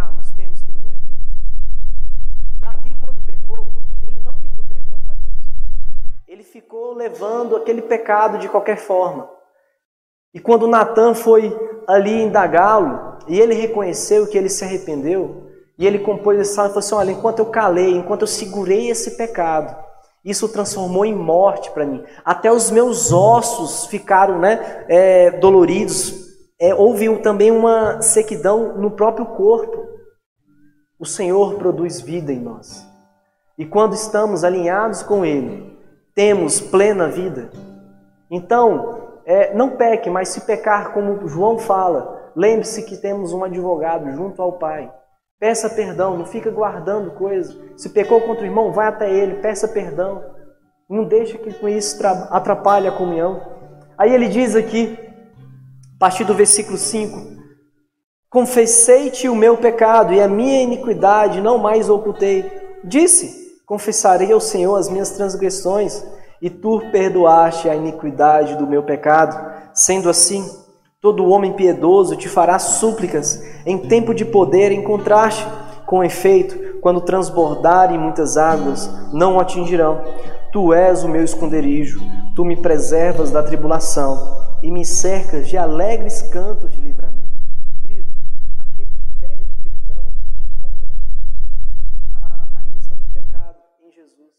ficou 6.59 6.93
levando 6.93 7.55
aquele 7.55 7.81
pecado 7.81 8.37
de 8.37 8.49
qualquer 8.49 8.79
forma. 8.79 9.31
E 10.35 10.41
quando 10.41 10.67
Natan 10.67 11.15
foi 11.15 11.57
ali 11.87 12.23
indagá-lo, 12.23 13.17
e 13.29 13.39
ele 13.39 13.55
reconheceu 13.55 14.27
que 14.27 14.37
ele 14.37 14.49
se 14.49 14.65
arrependeu, 14.65 15.47
e 15.79 15.87
ele 15.87 16.01
compôs 16.01 16.37
esse 16.41 16.55
salmo 16.55 16.71
e 16.71 16.73
falou 16.73 16.85
assim: 16.85 16.95
Olha, 16.97 17.11
enquanto 17.13 17.39
eu 17.39 17.47
calei, 17.47 17.93
enquanto 17.93 18.23
eu 18.23 18.27
segurei 18.27 18.91
esse 18.91 19.17
pecado, 19.17 19.77
isso 20.25 20.49
transformou 20.49 21.05
em 21.05 21.15
morte 21.15 21.71
para 21.71 21.87
mim. 21.87 22.03
Até 22.25 22.51
os 22.51 22.73
meus 22.73 23.13
ossos 23.13 23.87
ficaram 23.87 24.41
né, 24.41 24.85
é, 24.89 25.31
doloridos. 25.31 26.13
É, 26.61 26.75
houve 26.75 27.17
também 27.19 27.53
uma 27.53 28.03
sequidão 28.03 28.77
no 28.77 28.91
próprio 28.91 29.27
corpo. 29.27 29.87
O 30.99 31.07
Senhor 31.07 31.55
produz 31.55 32.01
vida 32.01 32.33
em 32.33 32.41
nós. 32.41 32.85
E 33.57 33.65
quando 33.65 33.95
estamos 33.95 34.43
alinhados 34.43 35.05
com 35.05 35.25
Ele, 35.25 35.78
temos 36.19 36.61
plena 36.61 37.07
vida. 37.07 37.49
Então, 38.29 39.21
é, 39.25 39.55
não 39.55 39.77
peque, 39.77 40.11
mas 40.11 40.31
se 40.31 40.41
pecar, 40.41 40.93
como 40.93 41.29
João 41.29 41.61
fala, 41.61 42.33
lembre-se 42.35 42.83
que 42.83 42.97
temos 42.97 43.33
um 43.33 43.45
advogado 43.45 44.11
junto 44.11 44.43
ao 44.43 44.59
Pai. 44.59 44.93
Peça 45.39 45.71
perdão, 45.71 46.19
não 46.19 46.27
fica 46.27 46.51
guardando 46.51 47.13
coisas. 47.13 47.57
Se 47.77 47.91
pecou 47.91 48.21
contra 48.23 48.43
o 48.43 48.47
irmão, 48.47 48.73
vai 48.73 48.89
até 48.89 49.09
ele, 49.09 49.37
peça 49.37 49.69
perdão. 49.69 50.25
Não 50.91 51.05
deixa 51.05 51.39
que 51.39 51.55
com 51.55 51.69
isso 51.69 52.05
atrapalhe 52.05 52.89
a 52.89 52.93
comunhão. 52.93 53.41
Aí 53.97 54.13
ele 54.13 54.27
diz 54.27 54.57
aqui, 54.57 54.99
a 55.95 55.99
partir 56.01 56.25
do 56.25 56.35
versículo 56.35 56.77
5: 56.77 57.41
Confessei-te 58.29 59.29
o 59.29 59.37
meu 59.37 59.57
pecado 59.57 60.13
e 60.13 60.21
a 60.21 60.27
minha 60.27 60.63
iniquidade 60.63 61.41
não 61.41 61.59
mais 61.59 61.89
ocultei. 61.89 62.45
Disse: 62.83 63.48
Confessarei 63.69 64.33
ao 64.33 64.41
Senhor 64.41 64.75
as 64.75 64.89
minhas 64.89 65.11
transgressões, 65.11 66.05
e 66.43 66.51
tu 66.51 66.81
perdoaste 66.91 67.69
a 67.69 67.77
iniquidade 67.77 68.57
do 68.57 68.67
meu 68.67 68.83
pecado. 68.83 69.39
Sendo 69.73 70.09
assim, 70.09 70.45
Todo 71.01 71.29
homem 71.29 71.53
piedoso 71.53 72.17
te 72.17 72.29
fará 72.29 72.59
súplicas 72.59 73.41
em 73.65 73.79
tempo 73.79 74.13
de 74.13 74.25
poder 74.25 74.73
encontrar-te. 74.73 75.47
Com 75.87 76.03
efeito, 76.03 76.81
quando 76.81 77.01
transbordarem 77.01 77.97
muitas 77.97 78.37
águas, 78.37 78.91
não 79.13 79.37
o 79.37 79.41
atingirão. 79.41 80.03
Tu 80.51 80.75
és 80.75 81.05
o 81.05 81.09
meu 81.09 81.23
esconderijo, 81.23 82.01
tu 82.35 82.45
me 82.45 82.57
preservas 82.57 83.31
da 83.31 83.45
tribulação 83.45 84.43
e 84.61 84.73
me 84.73 84.85
cercas 84.85 85.47
de 85.47 85.57
alegres 85.57 86.21
cantos 86.21 86.73
de 86.73 86.81
livramento. 86.81 87.29
Querido, 87.81 88.09
aquele 88.59 88.91
que 88.91 89.05
pede 89.21 89.47
perdão 89.63 90.03
encontra 90.37 90.89
a 92.21 92.61
remissão 92.61 92.97
de 92.97 93.21
pecado 93.21 93.59
em 93.87 93.93
Jesus. 93.93 94.33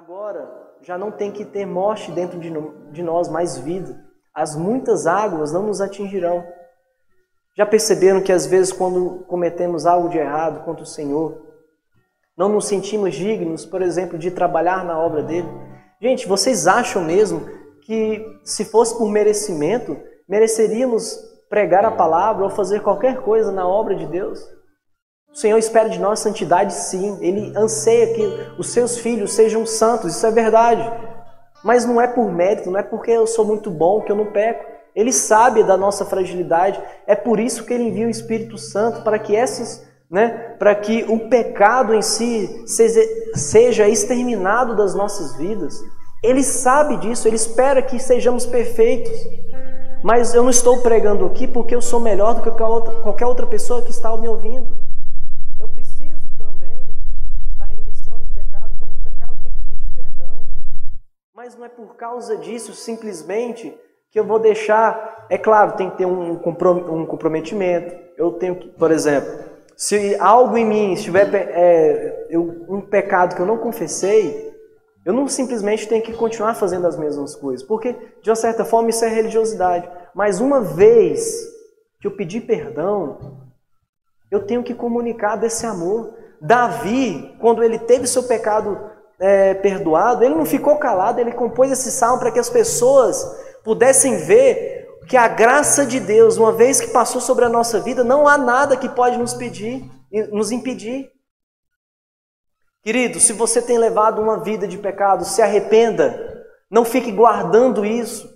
Agora, 0.00 0.50
já 0.80 0.96
não 0.96 1.10
tem 1.10 1.30
que 1.30 1.44
ter 1.44 1.66
morte 1.66 2.10
dentro 2.10 2.40
de 2.40 3.02
nós, 3.02 3.28
mais 3.28 3.58
vida 3.58 4.02
as 4.34 4.56
muitas 4.56 5.06
águas 5.06 5.52
não 5.52 5.66
nos 5.66 5.82
atingirão. 5.82 6.42
Já 7.54 7.66
perceberam 7.66 8.22
que 8.22 8.32
às 8.32 8.46
vezes, 8.46 8.72
quando 8.72 9.26
cometemos 9.26 9.84
algo 9.84 10.08
de 10.08 10.16
errado 10.16 10.64
contra 10.64 10.84
o 10.84 10.86
Senhor, 10.86 11.42
não 12.34 12.48
nos 12.48 12.66
sentimos 12.66 13.14
dignos, 13.14 13.66
por 13.66 13.82
exemplo, 13.82 14.16
de 14.16 14.30
trabalhar 14.30 14.86
na 14.86 14.98
obra 14.98 15.22
dele? 15.22 15.48
Gente, 16.00 16.26
vocês 16.26 16.66
acham 16.66 17.04
mesmo 17.04 17.46
que 17.82 18.24
se 18.42 18.64
fosse 18.64 18.96
por 18.96 19.10
merecimento, 19.10 19.98
mereceríamos 20.26 21.14
pregar 21.50 21.84
a 21.84 21.90
palavra 21.90 22.44
ou 22.44 22.48
fazer 22.48 22.80
qualquer 22.80 23.20
coisa 23.20 23.52
na 23.52 23.68
obra 23.68 23.94
de 23.94 24.06
Deus? 24.06 24.40
O 25.32 25.36
Senhor 25.38 25.58
espera 25.58 25.88
de 25.88 26.00
nós 26.00 26.18
santidade, 26.18 26.74
sim. 26.74 27.16
Ele 27.20 27.52
anseia 27.56 28.14
que 28.14 28.50
os 28.58 28.70
seus 28.70 28.98
filhos 28.98 29.32
sejam 29.32 29.64
santos, 29.64 30.16
isso 30.16 30.26
é 30.26 30.30
verdade. 30.30 30.90
Mas 31.62 31.84
não 31.84 32.00
é 32.00 32.08
por 32.08 32.30
mérito, 32.32 32.70
não 32.70 32.80
é 32.80 32.82
porque 32.82 33.12
eu 33.12 33.26
sou 33.26 33.44
muito 33.44 33.70
bom 33.70 34.00
que 34.00 34.10
eu 34.10 34.16
não 34.16 34.32
peco. 34.32 34.64
Ele 34.94 35.12
sabe 35.12 35.62
da 35.62 35.76
nossa 35.76 36.04
fragilidade. 36.04 36.80
É 37.06 37.14
por 37.14 37.38
isso 37.38 37.64
que 37.64 37.72
ele 37.72 37.84
envia 37.84 38.06
o 38.06 38.10
Espírito 38.10 38.58
Santo 38.58 39.02
para 39.02 39.18
que 39.18 39.36
esses, 39.36 39.86
né, 40.10 40.56
para 40.58 40.74
que 40.74 41.04
o 41.08 41.28
pecado 41.28 41.94
em 41.94 42.02
si 42.02 42.64
seja 42.66 43.88
exterminado 43.88 44.74
das 44.74 44.94
nossas 44.94 45.36
vidas. 45.36 45.80
Ele 46.24 46.42
sabe 46.42 46.96
disso, 46.96 47.28
ele 47.28 47.36
espera 47.36 47.80
que 47.80 48.00
sejamos 48.00 48.46
perfeitos. 48.46 49.16
Mas 50.02 50.34
eu 50.34 50.42
não 50.42 50.50
estou 50.50 50.80
pregando 50.80 51.24
aqui 51.26 51.46
porque 51.46 51.74
eu 51.74 51.80
sou 51.80 52.00
melhor 52.00 52.34
do 52.34 52.42
que 52.42 52.50
qualquer 52.50 53.26
outra 53.26 53.46
pessoa 53.46 53.82
que 53.82 53.90
está 53.90 54.14
me 54.16 54.26
ouvindo. 54.26 54.89
Mas 61.50 61.58
não 61.58 61.66
é 61.66 61.68
por 61.68 61.96
causa 61.96 62.36
disso 62.36 62.72
simplesmente 62.74 63.76
que 64.12 64.20
eu 64.20 64.24
vou 64.24 64.38
deixar. 64.38 65.26
É 65.28 65.36
claro, 65.36 65.72
tem 65.72 65.90
que 65.90 65.98
ter 65.98 66.06
um 66.06 66.36
comprometimento. 66.36 67.92
Eu 68.16 68.32
tenho 68.34 68.54
que, 68.54 68.68
por 68.68 68.92
exemplo, 68.92 69.32
se 69.76 70.14
algo 70.20 70.56
em 70.56 70.64
mim 70.64 70.92
estiver 70.92 71.28
é, 71.34 72.26
eu, 72.30 72.64
um 72.68 72.80
pecado 72.80 73.34
que 73.34 73.42
eu 73.42 73.46
não 73.46 73.58
confessei, 73.58 74.54
eu 75.04 75.12
não 75.12 75.26
simplesmente 75.26 75.88
tenho 75.88 76.04
que 76.04 76.12
continuar 76.12 76.54
fazendo 76.54 76.86
as 76.86 76.96
mesmas 76.96 77.34
coisas, 77.34 77.66
porque 77.66 77.96
de 78.22 78.30
uma 78.30 78.36
certa 78.36 78.64
forma 78.64 78.90
isso 78.90 79.04
é 79.04 79.08
religiosidade. 79.08 79.90
Mas 80.14 80.38
uma 80.38 80.60
vez 80.60 81.48
que 82.00 82.06
eu 82.06 82.12
pedi 82.12 82.40
perdão, 82.40 83.40
eu 84.30 84.46
tenho 84.46 84.62
que 84.62 84.72
comunicar 84.72 85.34
desse 85.34 85.66
amor. 85.66 86.14
Davi, 86.40 87.34
quando 87.40 87.64
ele 87.64 87.80
teve 87.80 88.06
seu 88.06 88.22
pecado 88.22 88.89
é, 89.20 89.54
perdoado, 89.54 90.24
ele 90.24 90.34
não 90.34 90.46
ficou 90.46 90.76
calado, 90.76 91.20
ele 91.20 91.32
compôs 91.32 91.70
esse 91.70 91.92
salmo 91.92 92.18
para 92.18 92.30
que 92.30 92.38
as 92.38 92.48
pessoas 92.48 93.24
pudessem 93.62 94.16
ver 94.16 94.88
que 95.06 95.16
a 95.16 95.28
graça 95.28 95.84
de 95.84 96.00
Deus, 96.00 96.36
uma 96.36 96.52
vez 96.52 96.80
que 96.80 96.88
passou 96.88 97.20
sobre 97.20 97.44
a 97.44 97.48
nossa 97.48 97.80
vida, 97.80 98.02
não 98.02 98.26
há 98.26 98.38
nada 98.38 98.76
que 98.76 98.88
pode 98.88 99.18
nos 99.18 99.34
pedir, 99.34 99.84
nos 100.32 100.50
impedir. 100.50 101.10
Querido, 102.82 103.20
se 103.20 103.32
você 103.32 103.60
tem 103.60 103.76
levado 103.76 104.22
uma 104.22 104.42
vida 104.42 104.66
de 104.66 104.78
pecado, 104.78 105.24
se 105.24 105.42
arrependa, 105.42 106.44
não 106.70 106.84
fique 106.84 107.12
guardando 107.12 107.84
isso, 107.84 108.30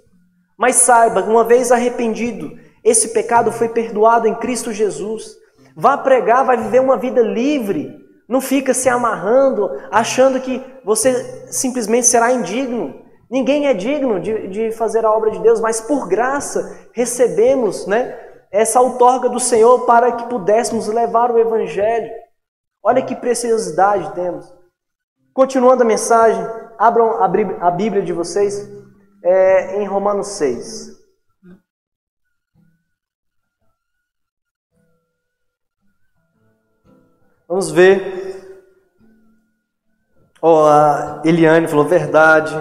mas 0.58 0.76
saiba, 0.76 1.22
uma 1.22 1.44
vez 1.44 1.72
arrependido, 1.72 2.58
esse 2.82 3.08
pecado 3.08 3.50
foi 3.50 3.70
perdoado 3.70 4.28
em 4.28 4.34
Cristo 4.34 4.70
Jesus. 4.72 5.36
Vá 5.74 5.96
pregar, 5.96 6.44
vai 6.44 6.56
viver 6.56 6.80
uma 6.80 6.98
vida 6.98 7.22
livre. 7.22 8.03
Não 8.28 8.40
fica 8.40 8.72
se 8.72 8.88
amarrando, 8.88 9.70
achando 9.90 10.40
que 10.40 10.64
você 10.84 11.12
simplesmente 11.52 12.06
será 12.06 12.32
indigno. 12.32 13.02
Ninguém 13.30 13.66
é 13.66 13.74
digno 13.74 14.20
de, 14.20 14.48
de 14.48 14.72
fazer 14.72 15.04
a 15.04 15.10
obra 15.10 15.30
de 15.30 15.40
Deus, 15.40 15.60
mas 15.60 15.80
por 15.80 16.08
graça 16.08 16.88
recebemos 16.92 17.86
né, 17.86 18.18
essa 18.50 18.80
outorga 18.80 19.28
do 19.28 19.40
Senhor 19.40 19.84
para 19.86 20.12
que 20.12 20.28
pudéssemos 20.28 20.86
levar 20.86 21.30
o 21.30 21.38
Evangelho. 21.38 22.10
Olha 22.82 23.02
que 23.02 23.16
preciosidade 23.16 24.14
temos. 24.14 24.52
Continuando 25.32 25.82
a 25.82 25.86
mensagem, 25.86 26.46
abram 26.78 27.22
a 27.60 27.70
Bíblia 27.70 28.02
de 28.02 28.12
vocês 28.12 28.70
é, 29.24 29.82
em 29.82 29.86
Romanos 29.86 30.28
6. 30.28 30.93
Vamos 37.48 37.70
ver. 37.70 38.34
Oh, 40.40 40.64
a 40.64 41.22
Eliane 41.24 41.68
falou 41.68 41.84
verdade. 41.84 42.54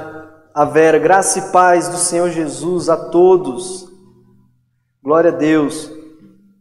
A 0.53 0.65
Vera, 0.65 0.99
graça 0.99 1.39
e 1.39 1.51
paz 1.51 1.87
do 1.87 1.97
Senhor 1.97 2.29
Jesus 2.29 2.89
a 2.89 3.09
todos. 3.09 3.89
Glória 5.01 5.31
a 5.31 5.35
Deus. 5.35 5.89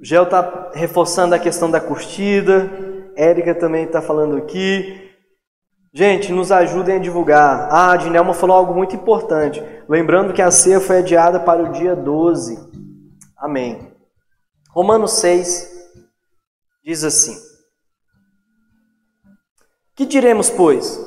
O 0.00 0.04
Gel 0.04 0.24
está 0.24 0.70
reforçando 0.74 1.34
a 1.34 1.38
questão 1.38 1.70
da 1.70 1.80
curtida. 1.80 2.70
Érica 3.16 3.54
também 3.54 3.84
está 3.84 4.00
falando 4.00 4.36
aqui. 4.36 5.10
Gente, 5.92 6.32
nos 6.32 6.50
ajudem 6.50 6.96
a 6.96 7.00
divulgar. 7.00 7.68
Ah, 7.70 7.92
a 7.92 7.96
Dinelma 7.96 8.32
falou 8.32 8.56
algo 8.56 8.74
muito 8.74 8.96
importante. 8.96 9.62
Lembrando 9.88 10.32
que 10.32 10.40
a 10.40 10.50
ceia 10.50 10.80
foi 10.80 10.98
adiada 10.98 11.38
para 11.38 11.62
o 11.62 11.72
dia 11.72 11.94
12. 11.94 12.58
Amém. 13.36 13.92
Romanos 14.70 15.12
6 15.12 15.70
diz 16.82 17.04
assim: 17.04 17.51
Que 19.94 20.06
diremos, 20.06 20.48
pois? 20.48 20.98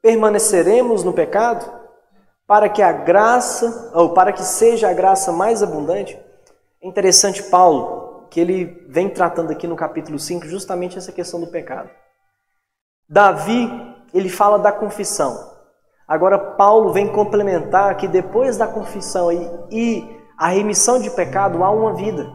Permaneceremos 0.00 1.02
no 1.02 1.12
pecado 1.12 1.68
para 2.46 2.68
que 2.68 2.80
a 2.80 2.92
graça, 2.92 3.90
ou 3.92 4.14
para 4.14 4.32
que 4.32 4.42
seja 4.42 4.88
a 4.88 4.94
graça 4.94 5.32
mais 5.32 5.62
abundante? 5.62 6.16
É 6.80 6.86
interessante 6.86 7.42
Paulo, 7.42 8.28
que 8.30 8.38
ele 8.38 8.86
vem 8.88 9.08
tratando 9.08 9.50
aqui 9.50 9.66
no 9.66 9.74
capítulo 9.74 10.18
5 10.18 10.46
justamente 10.46 10.96
essa 10.96 11.10
questão 11.10 11.40
do 11.40 11.48
pecado. 11.48 11.90
Davi 13.08 13.68
ele 14.14 14.28
fala 14.28 14.58
da 14.58 14.70
confissão. 14.70 15.54
Agora, 16.06 16.38
Paulo 16.38 16.92
vem 16.92 17.12
complementar 17.12 17.96
que 17.96 18.06
depois 18.06 18.56
da 18.56 18.68
confissão 18.68 19.32
e, 19.32 19.50
e 19.70 20.20
a 20.38 20.48
remissão 20.48 21.00
de 21.00 21.10
pecado 21.10 21.64
há 21.64 21.70
uma 21.70 21.94
vida. 21.94 22.30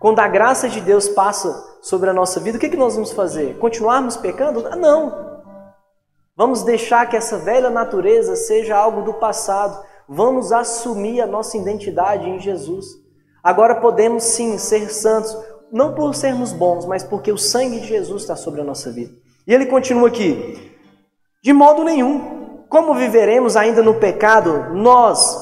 Quando 0.00 0.18
a 0.18 0.26
graça 0.26 0.68
de 0.68 0.80
Deus 0.80 1.08
passa 1.08 1.71
sobre 1.82 2.08
a 2.08 2.12
nossa 2.12 2.38
vida, 2.38 2.56
o 2.56 2.60
que, 2.60 2.68
que 2.68 2.76
nós 2.76 2.94
vamos 2.94 3.10
fazer? 3.10 3.58
Continuarmos 3.58 4.16
pecando? 4.16 4.64
Ah, 4.68 4.76
não! 4.76 5.42
Vamos 6.36 6.62
deixar 6.62 7.06
que 7.10 7.16
essa 7.16 7.38
velha 7.38 7.68
natureza 7.68 8.36
seja 8.36 8.76
algo 8.76 9.02
do 9.02 9.14
passado. 9.14 9.84
Vamos 10.08 10.52
assumir 10.52 11.20
a 11.20 11.26
nossa 11.26 11.58
identidade 11.58 12.30
em 12.30 12.38
Jesus. 12.38 12.86
Agora 13.42 13.80
podemos 13.80 14.22
sim 14.22 14.56
ser 14.58 14.88
santos, 14.90 15.36
não 15.72 15.92
por 15.92 16.14
sermos 16.14 16.52
bons, 16.52 16.86
mas 16.86 17.02
porque 17.02 17.32
o 17.32 17.36
sangue 17.36 17.80
de 17.80 17.88
Jesus 17.88 18.22
está 18.22 18.36
sobre 18.36 18.60
a 18.60 18.64
nossa 18.64 18.90
vida. 18.92 19.12
E 19.46 19.52
ele 19.52 19.66
continua 19.66 20.08
aqui: 20.08 20.72
de 21.42 21.52
modo 21.52 21.82
nenhum. 21.82 22.40
Como 22.68 22.94
viveremos 22.94 23.54
ainda 23.54 23.82
no 23.82 23.96
pecado, 23.96 24.72
nós, 24.72 25.36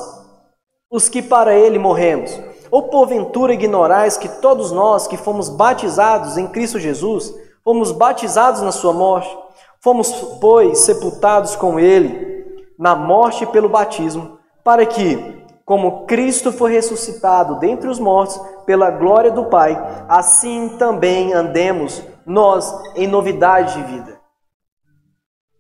os 0.91 1.09
que 1.09 1.23
para 1.23 1.55
ele 1.55 1.79
morremos? 1.79 2.37
Ou 2.71 2.85
porventura 2.85 3.53
ignorais 3.53 4.17
que 4.17 4.29
todos 4.29 4.71
nós 4.71 5.07
que 5.07 5.17
fomos 5.17 5.49
batizados 5.49 6.37
em 6.37 6.47
Cristo 6.47 6.79
Jesus, 6.79 7.35
fomos 7.65 7.91
batizados 7.93 8.63
na 8.63 8.73
sua 8.73 8.93
morte? 8.93 9.37
Fomos, 9.81 10.13
pois, 10.41 10.81
sepultados 10.81 11.57
com 11.57 11.81
ele 11.81 12.31
na 12.79 12.95
morte 12.95 13.45
pelo 13.47 13.69
batismo, 13.69 14.39
para 14.65 14.87
que, 14.87 15.45
como 15.65 16.07
Cristo 16.07 16.51
foi 16.53 16.73
ressuscitado 16.73 17.59
dentre 17.59 17.89
os 17.89 17.99
mortos 17.99 18.41
pela 18.65 18.91
glória 18.91 19.31
do 19.31 19.47
Pai, 19.47 19.77
assim 20.09 20.77
também 20.79 21.33
andemos 21.33 22.03
nós 22.25 22.73
em 22.95 23.07
novidade 23.07 23.75
de 23.75 23.83
vida. 23.83 24.21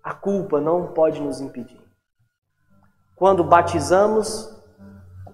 A 0.02 0.14
culpa 0.14 0.60
não 0.60 0.88
pode 0.88 1.20
nos 1.20 1.40
impedir. 1.40 1.80
Quando 3.16 3.44
batizamos, 3.44 4.48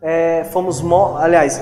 é, 0.07 0.45
fomos 0.45 0.81
aliás, 1.16 1.61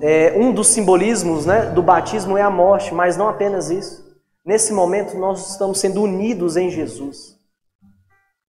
é, 0.00 0.32
um 0.34 0.52
dos 0.54 0.68
simbolismos 0.68 1.44
né, 1.44 1.66
do 1.66 1.82
batismo 1.82 2.38
é 2.38 2.40
a 2.40 2.48
morte, 2.48 2.94
mas 2.94 3.14
não 3.14 3.28
apenas 3.28 3.68
isso. 3.70 4.08
Nesse 4.42 4.72
momento 4.72 5.18
nós 5.18 5.50
estamos 5.50 5.78
sendo 5.78 6.02
unidos 6.02 6.56
em 6.56 6.70
Jesus. 6.70 7.36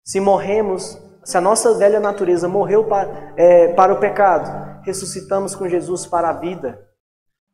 Se 0.02 0.18
morremos, 0.18 0.98
se 1.22 1.36
a 1.36 1.42
nossa 1.42 1.74
velha 1.74 2.00
natureza 2.00 2.48
morreu 2.48 2.84
para, 2.84 3.34
é, 3.36 3.68
para 3.74 3.92
o 3.92 4.00
pecado, 4.00 4.80
ressuscitamos 4.82 5.54
com 5.54 5.68
Jesus 5.68 6.06
para 6.06 6.30
a 6.30 6.32
vida. 6.32 6.80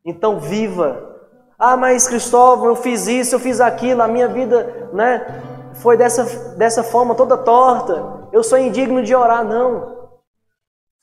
Então 0.05 0.39
viva. 0.39 1.17
Ah, 1.59 1.75
mas 1.75 2.07
Cristóvão, 2.07 2.67
eu 2.67 2.75
fiz 2.77 3.05
isso, 3.05 3.35
eu 3.35 3.39
fiz 3.39 3.59
aquilo, 3.59 4.01
a 4.01 4.07
minha 4.07 4.29
vida, 4.29 4.89
né? 4.93 5.43
foi 5.73 5.97
dessa, 5.97 6.23
dessa 6.55 6.83
forma 6.83 7.15
toda 7.15 7.37
torta, 7.37 8.29
eu 8.31 8.41
sou 8.43 8.57
indigno 8.57 9.03
de 9.03 9.13
orar. 9.13 9.43
Não. 9.43 9.98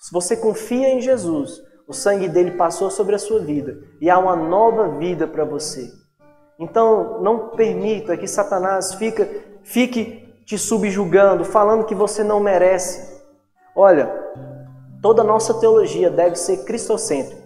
Se 0.06 0.12
você 0.12 0.36
confia 0.36 0.88
em 0.88 1.00
Jesus, 1.00 1.60
o 1.84 1.92
sangue 1.92 2.28
dele 2.28 2.52
passou 2.52 2.92
sobre 2.92 3.16
a 3.16 3.18
sua 3.18 3.40
vida 3.40 3.76
e 4.00 4.08
há 4.08 4.16
uma 4.16 4.36
nova 4.36 4.86
vida 4.98 5.26
para 5.26 5.44
você. 5.44 5.90
Então, 6.60 7.20
não 7.22 7.48
permita 7.48 8.16
que 8.16 8.28
Satanás 8.28 8.94
fique, 8.94 9.24
fique 9.64 10.44
te 10.44 10.56
subjugando, 10.56 11.44
falando 11.44 11.86
que 11.86 11.94
você 11.94 12.22
não 12.22 12.38
merece. 12.38 13.20
Olha, 13.74 14.08
toda 15.02 15.24
nossa 15.24 15.54
teologia 15.54 16.08
deve 16.08 16.36
ser 16.36 16.58
cristocêntrica. 16.58 17.42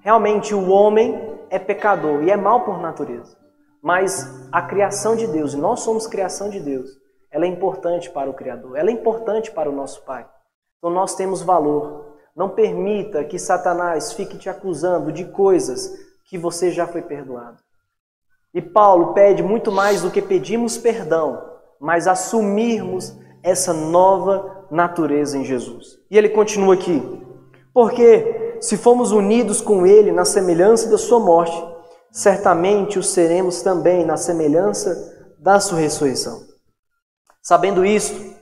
Realmente, 0.00 0.54
o 0.54 0.70
homem 0.70 1.38
é 1.50 1.58
pecador 1.58 2.22
e 2.22 2.30
é 2.30 2.36
mal 2.38 2.64
por 2.64 2.80
natureza. 2.80 3.36
Mas 3.82 4.48
a 4.50 4.62
criação 4.62 5.14
de 5.14 5.26
Deus, 5.26 5.52
e 5.52 5.58
nós 5.58 5.80
somos 5.80 6.06
criação 6.06 6.48
de 6.48 6.60
Deus, 6.60 6.88
ela 7.30 7.44
é 7.44 7.48
importante 7.48 8.08
para 8.08 8.30
o 8.30 8.32
Criador, 8.32 8.78
ela 8.78 8.88
é 8.88 8.92
importante 8.94 9.50
para 9.50 9.68
o 9.68 9.74
nosso 9.74 10.02
Pai. 10.06 10.26
Então 10.86 10.94
nós 10.94 11.16
temos 11.16 11.42
valor. 11.42 12.14
Não 12.36 12.48
permita 12.48 13.24
que 13.24 13.40
Satanás 13.40 14.12
fique 14.12 14.38
te 14.38 14.48
acusando 14.48 15.10
de 15.10 15.24
coisas 15.24 15.92
que 16.24 16.38
você 16.38 16.70
já 16.70 16.86
foi 16.86 17.02
perdoado. 17.02 17.58
E 18.54 18.62
Paulo 18.62 19.12
pede 19.12 19.42
muito 19.42 19.72
mais 19.72 20.02
do 20.02 20.12
que 20.12 20.22
pedimos 20.22 20.78
perdão, 20.78 21.42
mas 21.80 22.06
assumirmos 22.06 23.12
essa 23.42 23.72
nova 23.72 24.64
natureza 24.70 25.36
em 25.36 25.44
Jesus. 25.44 25.98
E 26.08 26.16
ele 26.16 26.28
continua 26.28 26.74
aqui: 26.74 27.02
porque 27.74 28.58
se 28.60 28.76
fomos 28.76 29.10
unidos 29.10 29.60
com 29.60 29.84
ele 29.84 30.12
na 30.12 30.24
semelhança 30.24 30.88
da 30.88 30.98
sua 30.98 31.18
morte, 31.18 31.66
certamente 32.12 32.96
o 32.96 33.02
seremos 33.02 33.60
também 33.60 34.04
na 34.06 34.16
semelhança 34.16 35.34
da 35.36 35.58
sua 35.58 35.78
ressurreição. 35.78 36.46
Sabendo 37.42 37.84
isto, 37.84 38.35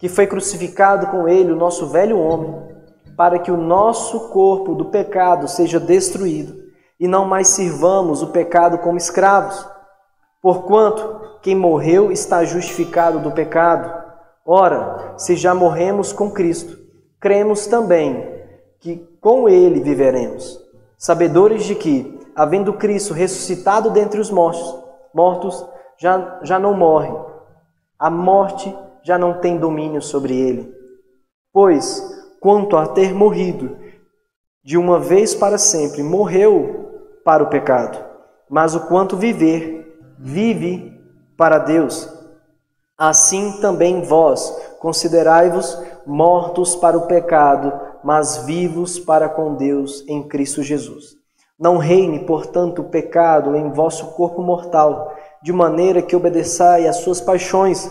que 0.00 0.08
foi 0.08 0.26
crucificado 0.26 1.08
com 1.08 1.28
ele 1.28 1.52
o 1.52 1.56
nosso 1.56 1.86
velho 1.86 2.18
homem, 2.18 2.54
para 3.16 3.38
que 3.38 3.52
o 3.52 3.56
nosso 3.56 4.30
corpo 4.30 4.74
do 4.74 4.86
pecado 4.86 5.46
seja 5.46 5.78
destruído 5.78 6.54
e 6.98 7.06
não 7.06 7.26
mais 7.26 7.48
sirvamos 7.48 8.22
o 8.22 8.28
pecado 8.28 8.78
como 8.78 8.96
escravos. 8.96 9.64
Porquanto 10.40 11.38
quem 11.42 11.54
morreu 11.54 12.10
está 12.10 12.42
justificado 12.44 13.18
do 13.18 13.30
pecado. 13.30 13.92
Ora, 14.44 15.14
se 15.18 15.36
já 15.36 15.54
morremos 15.54 16.14
com 16.14 16.30
Cristo, 16.30 16.78
cremos 17.20 17.66
também 17.66 18.26
que 18.80 19.06
com 19.20 19.50
ele 19.50 19.80
viveremos, 19.80 20.58
sabedores 20.96 21.64
de 21.64 21.74
que 21.74 22.18
havendo 22.34 22.72
Cristo 22.72 23.12
ressuscitado 23.12 23.90
dentre 23.90 24.18
os 24.18 24.30
mortos, 24.30 24.74
mortos 25.12 25.62
já, 25.98 26.38
já 26.42 26.58
não 26.58 26.72
morre. 26.72 27.12
A 27.98 28.08
morte 28.08 28.74
já 29.02 29.18
não 29.18 29.40
tem 29.40 29.58
domínio 29.58 30.02
sobre 30.02 30.34
ele. 30.34 30.72
Pois, 31.52 32.02
quanto 32.40 32.76
a 32.76 32.86
ter 32.86 33.14
morrido, 33.14 33.76
de 34.62 34.76
uma 34.76 34.98
vez 34.98 35.34
para 35.34 35.58
sempre, 35.58 36.02
morreu 36.02 37.20
para 37.24 37.42
o 37.42 37.48
pecado, 37.48 37.98
mas 38.48 38.74
o 38.74 38.80
quanto 38.80 39.16
viver, 39.16 39.98
vive 40.18 41.00
para 41.36 41.58
Deus. 41.58 42.08
Assim 42.96 43.60
também 43.60 44.02
vós 44.02 44.54
considerai-vos 44.78 45.78
mortos 46.06 46.76
para 46.76 46.98
o 46.98 47.06
pecado, 47.06 47.72
mas 48.04 48.38
vivos 48.38 48.98
para 48.98 49.28
com 49.28 49.54
Deus 49.54 50.04
em 50.06 50.22
Cristo 50.26 50.62
Jesus. 50.62 51.16
Não 51.58 51.76
reine, 51.76 52.20
portanto, 52.20 52.80
o 52.80 52.88
pecado 52.88 53.54
em 53.54 53.70
vosso 53.70 54.12
corpo 54.12 54.42
mortal, 54.42 55.14
de 55.42 55.52
maneira 55.52 56.00
que 56.00 56.16
obedeçai 56.16 56.88
às 56.88 56.96
suas 56.96 57.20
paixões. 57.20 57.90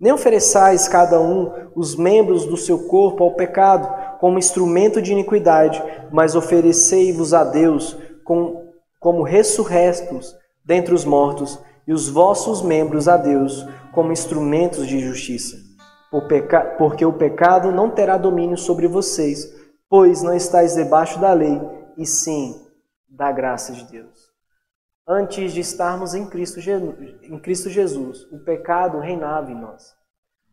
Nem 0.00 0.12
ofereçais 0.12 0.88
cada 0.88 1.20
um 1.20 1.50
os 1.74 1.96
membros 1.96 2.44
do 2.44 2.56
seu 2.56 2.86
corpo 2.86 3.24
ao 3.24 3.34
pecado 3.34 4.18
como 4.18 4.38
instrumento 4.38 5.00
de 5.00 5.12
iniquidade, 5.12 5.82
mas 6.10 6.34
oferecei-vos 6.34 7.32
a 7.32 7.44
Deus 7.44 7.96
com, 8.24 8.64
como 9.00 9.22
ressurrestos 9.22 10.34
dentre 10.64 10.94
os 10.94 11.04
mortos, 11.04 11.58
e 11.86 11.92
os 11.92 12.08
vossos 12.08 12.62
membros 12.62 13.06
a 13.06 13.16
Deus 13.16 13.64
como 13.92 14.12
instrumentos 14.12 14.86
de 14.86 14.98
justiça. 14.98 15.56
Porque 16.76 17.04
o 17.04 17.12
pecado 17.12 17.70
não 17.70 17.90
terá 17.90 18.18
domínio 18.18 18.58
sobre 18.58 18.88
vocês, 18.88 19.46
pois 19.88 20.22
não 20.22 20.34
estáis 20.34 20.74
debaixo 20.74 21.20
da 21.20 21.32
lei, 21.32 21.60
e 21.96 22.04
sim 22.04 22.54
da 23.08 23.30
graça 23.30 23.72
de 23.72 23.84
Deus. 23.84 24.25
Antes 25.08 25.52
de 25.52 25.60
estarmos 25.60 26.16
em 26.16 26.26
Cristo, 26.26 26.58
em 27.22 27.38
Cristo 27.38 27.70
Jesus, 27.70 28.26
o 28.32 28.40
pecado 28.40 28.98
reinava 28.98 29.52
em 29.52 29.54
nós. 29.54 29.94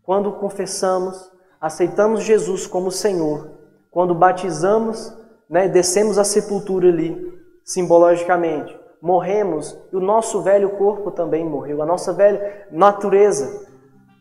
Quando 0.03 0.31
confessamos, 0.33 1.31
aceitamos 1.59 2.21
Jesus 2.21 2.67
como 2.67 2.91
Senhor, 2.91 3.49
quando 3.89 4.13
batizamos, 4.13 5.11
né, 5.49 5.67
descemos 5.67 6.19
a 6.19 6.23
sepultura 6.23 6.89
ali, 6.89 7.33
simbologicamente, 7.65 8.79
morremos 9.01 9.75
e 9.91 9.95
o 9.95 9.99
nosso 9.99 10.43
velho 10.43 10.77
corpo 10.77 11.09
também 11.09 11.43
morreu, 11.43 11.81
a 11.81 11.85
nossa 11.85 12.13
velha 12.13 12.67
natureza. 12.69 13.67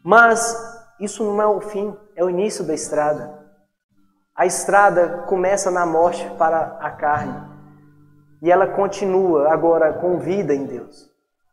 Mas 0.03 0.57
isso 0.99 1.23
não 1.25 1.43
é 1.43 1.47
o 1.47 1.61
fim, 1.61 1.95
é 2.17 2.25
o 2.25 2.31
início 2.31 2.65
da 2.65 2.73
estrada. 2.73 3.39
A 4.35 4.47
estrada 4.47 5.25
começa 5.29 5.71
na 5.71 5.85
morte 5.85 6.27
para 6.39 6.79
a 6.81 6.91
carne 6.91 7.52
e 8.43 8.51
ela 8.51 8.67
continua 8.67 9.53
agora 9.53 9.93
com 9.93 10.19
vida 10.19 10.53
em 10.53 10.67
Deus. 10.67 11.09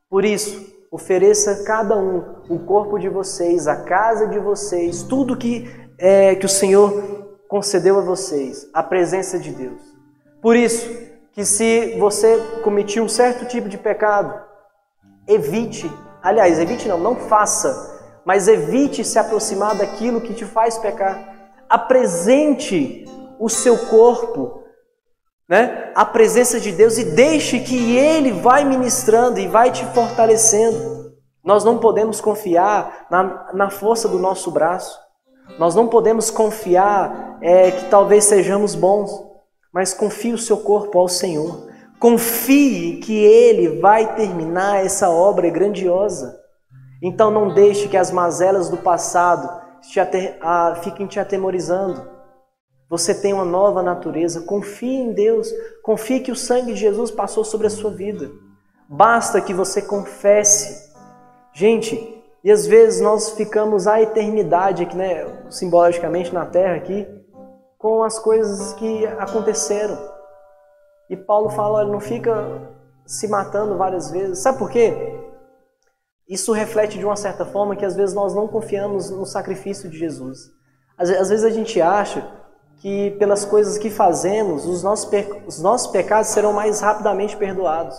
Por 0.10 0.26
isso, 0.26 0.76
ofereça 0.92 1.64
cada 1.64 1.96
um 1.96 2.42
o 2.50 2.58
corpo 2.66 2.98
de 2.98 3.08
vocês, 3.08 3.68
a 3.68 3.84
casa 3.84 4.28
de 4.28 4.40
vocês, 4.40 5.04
tudo 5.04 5.38
que 5.38 5.70
é, 6.00 6.34
que 6.34 6.48
o 6.48 6.50
Senhor 6.50 7.38
concedeu 7.48 8.00
a 8.00 8.02
vocês, 8.02 8.68
a 8.74 8.82
presença 8.82 9.38
de 9.38 9.52
Deus. 9.52 9.80
Por 10.42 10.56
isso, 10.56 10.90
que 11.32 11.46
se 11.46 11.96
você 12.00 12.38
cometiu 12.64 13.04
um 13.04 13.10
certo 13.10 13.46
tipo 13.46 13.70
de 13.70 13.78
pecado, 13.78 14.34
evite, 15.28 15.92
aliás, 16.24 16.58
evite 16.58 16.88
não, 16.88 16.98
não 16.98 17.16
faça, 17.16 18.00
mas 18.26 18.48
evite 18.48 19.04
se 19.04 19.20
aproximar 19.20 19.78
daquilo 19.78 20.22
que 20.22 20.34
te 20.34 20.46
faz 20.46 20.78
pecar. 20.78 21.54
Apresente 21.70 23.06
o 23.40 23.48
seu 23.48 23.78
corpo, 23.88 24.64
né, 25.50 25.92
a 25.96 26.06
presença 26.06 26.60
de 26.60 26.72
Deus 26.72 26.98
e 26.98 27.04
deixe 27.04 27.60
que 27.60 27.98
Ele 27.98 28.32
vai 28.32 28.64
ministrando 28.64 29.40
e 29.40 29.48
vai 29.48 29.72
te 29.72 29.84
fortalecendo. 29.88 31.14
Nós 31.44 31.64
não 31.64 31.80
podemos 31.80 32.22
confiar 32.22 33.08
na, 33.10 33.52
na 33.54 33.70
força 33.70 34.08
do 34.08 34.20
nosso 34.20 34.52
braço. 34.52 35.00
Nós 35.58 35.74
não 35.74 35.88
podemos 35.88 36.30
confiar 36.30 37.40
é, 37.42 37.72
que 37.72 37.86
talvez 37.86 38.26
sejamos 38.26 38.76
bons 38.76 39.30
mas 39.72 39.94
confie 39.94 40.34
o 40.34 40.38
seu 40.38 40.58
corpo 40.58 40.98
ao 40.98 41.08
Senhor. 41.08 41.68
Confie 42.00 42.98
que 42.98 43.16
Ele 43.16 43.80
vai 43.80 44.16
terminar 44.16 44.84
essa 44.84 45.10
obra 45.10 45.50
grandiosa. 45.50 46.38
Então 47.02 47.30
não 47.32 47.54
deixe 47.54 47.88
que 47.88 47.98
as 47.98 48.12
mazelas 48.12 48.70
do 48.70 48.78
passado 48.78 49.50
te 49.82 50.00
fiquem 50.82 51.08
te 51.08 51.20
atemorizando. 51.20 52.19
Você 52.90 53.14
tem 53.14 53.34
uma 53.34 53.46
nova 53.46 53.84
natureza. 53.84 54.42
Confie 54.42 54.96
em 54.96 55.14
Deus. 55.14 55.50
Confie 55.84 56.20
que 56.22 56.32
o 56.32 56.36
sangue 56.36 56.74
de 56.74 56.80
Jesus 56.80 57.12
passou 57.12 57.44
sobre 57.44 57.68
a 57.68 57.70
sua 57.70 57.92
vida. 57.92 58.32
Basta 58.88 59.40
que 59.40 59.54
você 59.54 59.82
confesse. 59.82 60.90
Gente, 61.54 62.24
e 62.44 62.52
às 62.52 62.66
vezes 62.66 63.02
nós 63.02 63.32
ficamos 63.32 63.86
a 63.86 64.02
eternidade 64.02 64.84
aqui, 64.84 64.96
né, 64.96 65.44
simbolicamente 65.50 66.34
na 66.34 66.46
terra 66.46 66.76
aqui, 66.76 67.08
com 67.78 68.04
as 68.04 68.18
coisas 68.18 68.74
que 68.74 69.06
aconteceram. 69.06 69.98
E 71.10 71.18
Paulo 71.18 71.50
fala, 71.50 71.86
não 71.86 72.00
fica 72.00 72.34
se 73.06 73.28
matando 73.28 73.78
várias 73.78 74.10
vezes. 74.12 74.40
Sabe 74.40 74.58
por 74.58 74.70
quê? 74.70 74.94
Isso 76.28 76.54
reflete 76.54 77.00
de 77.00 77.06
uma 77.06 77.16
certa 77.16 77.46
forma 77.46 77.76
que 77.76 77.86
às 77.86 77.96
vezes 77.96 78.14
nós 78.14 78.36
não 78.36 78.48
confiamos 78.48 79.10
no 79.10 79.26
sacrifício 79.26 79.90
de 79.90 79.98
Jesus. 79.98 80.52
Às, 80.98 81.10
vezes 81.30 81.44
a 81.44 81.50
gente 81.50 81.82
acha 81.82 82.39
que 82.80 83.12
pelas 83.12 83.46
coisas 83.46 83.78
que 83.78 83.90
fazemos, 83.90 84.66
os 84.66 84.82
nossos, 84.82 85.10
os 85.46 85.62
nossos 85.62 85.88
pecados 85.92 86.30
serão 86.30 86.54
mais 86.54 86.80
rapidamente 86.82 87.36
perdoados. 87.36 87.96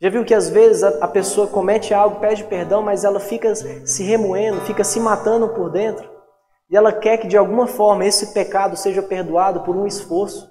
Já 0.00 0.10
viu 0.10 0.24
que 0.24 0.34
às 0.34 0.48
vezes 0.50 0.82
a, 0.82 1.04
a 1.04 1.08
pessoa 1.08 1.46
comete 1.46 1.94
algo, 1.94 2.18
pede 2.18 2.42
perdão, 2.44 2.82
mas 2.82 3.04
ela 3.04 3.20
fica 3.20 3.54
se 3.54 4.02
remoendo, 4.02 4.60
fica 4.62 4.82
se 4.82 4.98
matando 4.98 5.48
por 5.50 5.70
dentro? 5.70 6.10
E 6.68 6.76
ela 6.76 6.92
quer 6.92 7.18
que 7.18 7.28
de 7.28 7.36
alguma 7.36 7.68
forma 7.68 8.04
esse 8.04 8.34
pecado 8.34 8.76
seja 8.76 9.00
perdoado 9.00 9.60
por 9.60 9.76
um 9.76 9.86
esforço. 9.86 10.50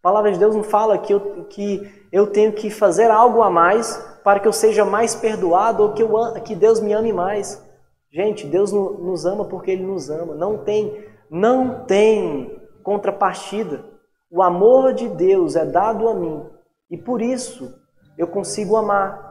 A 0.00 0.02
palavra 0.02 0.32
de 0.32 0.38
Deus 0.38 0.56
não 0.56 0.64
fala 0.64 0.98
que 0.98 1.14
eu, 1.14 1.44
que 1.44 1.88
eu 2.10 2.26
tenho 2.26 2.52
que 2.52 2.68
fazer 2.68 3.10
algo 3.10 3.42
a 3.42 3.50
mais 3.50 3.96
para 4.24 4.40
que 4.40 4.48
eu 4.48 4.52
seja 4.52 4.84
mais 4.84 5.14
perdoado 5.14 5.82
ou 5.82 5.92
que, 5.92 6.02
eu, 6.02 6.32
que 6.42 6.56
Deus 6.56 6.80
me 6.80 6.92
ame 6.92 7.12
mais. 7.12 7.62
Gente, 8.10 8.46
Deus 8.46 8.72
nos 8.72 9.26
ama 9.26 9.44
porque 9.44 9.70
Ele 9.70 9.82
nos 9.82 10.08
ama. 10.08 10.34
Não 10.34 10.58
tem, 10.58 11.04
não 11.30 11.84
tem 11.84 12.60
contrapartida. 12.82 13.84
O 14.30 14.42
amor 14.42 14.92
de 14.92 15.08
Deus 15.08 15.56
é 15.56 15.64
dado 15.64 16.08
a 16.08 16.14
mim 16.14 16.44
e 16.90 16.96
por 16.96 17.20
isso 17.20 17.74
eu 18.16 18.26
consigo 18.26 18.76
amar. 18.76 19.28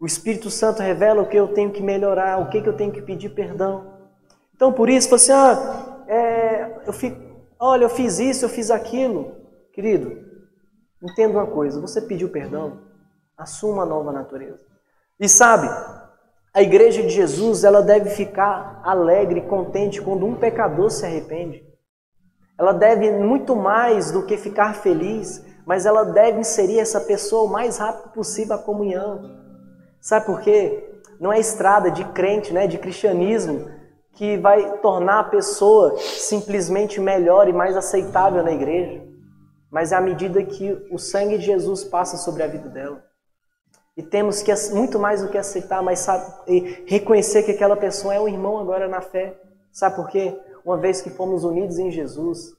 O 0.00 0.06
Espírito 0.06 0.50
Santo 0.50 0.80
revela 0.80 1.22
o 1.22 1.28
que 1.28 1.36
eu 1.36 1.48
tenho 1.48 1.72
que 1.72 1.82
melhorar, 1.82 2.38
o 2.38 2.48
que 2.48 2.58
eu 2.58 2.76
tenho 2.76 2.92
que 2.92 3.02
pedir 3.02 3.30
perdão. 3.30 3.98
Então, 4.54 4.72
por 4.72 4.88
isso, 4.88 5.08
você, 5.08 5.32
ah, 5.32 6.04
é, 6.06 6.82
eu 6.86 6.92
fico, 6.92 7.20
olha, 7.58 7.84
eu 7.84 7.88
fiz 7.88 8.18
isso, 8.18 8.44
eu 8.44 8.48
fiz 8.48 8.70
aquilo. 8.70 9.36
Querido, 9.72 10.24
entenda 11.02 11.38
uma 11.38 11.46
coisa: 11.46 11.80
você 11.80 12.00
pediu 12.00 12.28
perdão, 12.28 12.80
assuma 13.36 13.82
a 13.82 13.86
nova 13.86 14.12
natureza. 14.12 14.66
E 15.18 15.28
sabe, 15.28 15.68
a 16.58 16.62
igreja 16.62 17.04
de 17.04 17.10
Jesus, 17.10 17.62
ela 17.62 17.80
deve 17.80 18.10
ficar 18.10 18.80
alegre, 18.84 19.42
contente 19.42 20.02
quando 20.02 20.26
um 20.26 20.34
pecador 20.34 20.90
se 20.90 21.06
arrepende. 21.06 21.64
Ela 22.58 22.72
deve 22.72 23.12
muito 23.12 23.54
mais 23.54 24.10
do 24.10 24.26
que 24.26 24.36
ficar 24.36 24.74
feliz, 24.74 25.40
mas 25.64 25.86
ela 25.86 26.02
deve 26.02 26.40
inserir 26.40 26.80
essa 26.80 27.00
pessoa 27.00 27.48
o 27.48 27.52
mais 27.52 27.78
rápido 27.78 28.12
possível 28.12 28.56
à 28.56 28.58
comunhão. 28.58 29.22
Sabe 30.00 30.26
por 30.26 30.40
quê? 30.40 31.00
Não 31.20 31.32
é 31.32 31.38
estrada 31.38 31.92
de 31.92 32.04
crente, 32.06 32.52
né, 32.52 32.66
de 32.66 32.76
cristianismo, 32.76 33.70
que 34.14 34.36
vai 34.36 34.78
tornar 34.78 35.20
a 35.20 35.30
pessoa 35.30 35.96
simplesmente 35.98 37.00
melhor 37.00 37.48
e 37.48 37.52
mais 37.52 37.76
aceitável 37.76 38.42
na 38.42 38.50
igreja, 38.50 39.00
mas 39.70 39.92
é 39.92 39.94
à 39.94 40.00
medida 40.00 40.42
que 40.42 40.76
o 40.90 40.98
sangue 40.98 41.38
de 41.38 41.44
Jesus 41.44 41.84
passa 41.84 42.16
sobre 42.16 42.42
a 42.42 42.48
vida 42.48 42.68
dela. 42.68 43.07
E 43.98 44.02
temos 44.02 44.40
que 44.40 44.50
muito 44.72 44.98
mais 44.98 45.20
do 45.20 45.28
que 45.28 45.36
aceitar, 45.36 45.82
mas 45.82 45.98
sabe, 45.98 46.84
reconhecer 46.86 47.42
que 47.42 47.50
aquela 47.50 47.76
pessoa 47.76 48.14
é 48.14 48.20
um 48.20 48.28
irmão 48.28 48.58
agora 48.58 48.88
na 48.88 49.02
fé. 49.02 49.38
Sabe 49.70 49.96
por 49.96 50.08
quê? 50.08 50.34
Uma 50.64 50.78
vez 50.78 51.02
que 51.02 51.10
fomos 51.10 51.44
unidos 51.44 51.78
em 51.78 51.90
Jesus, 51.90 52.54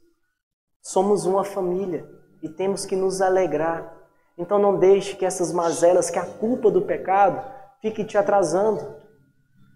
somos 0.82 1.26
uma 1.26 1.44
família 1.44 2.08
e 2.44 2.50
temos 2.50 2.86
que 2.86 2.96
nos 2.96 3.22
alegrar. 3.22 3.92
Então 4.38 4.60
não 4.60 4.78
deixe 4.78 5.16
que 5.16 5.26
essas 5.26 5.52
mazelas, 5.52 6.12
que 6.12 6.20
a 6.20 6.26
culpa 6.26 6.70
do 6.70 6.84
pecado, 6.84 7.42
fique 7.82 8.04
te 8.04 8.18
atrasando. 8.18 8.96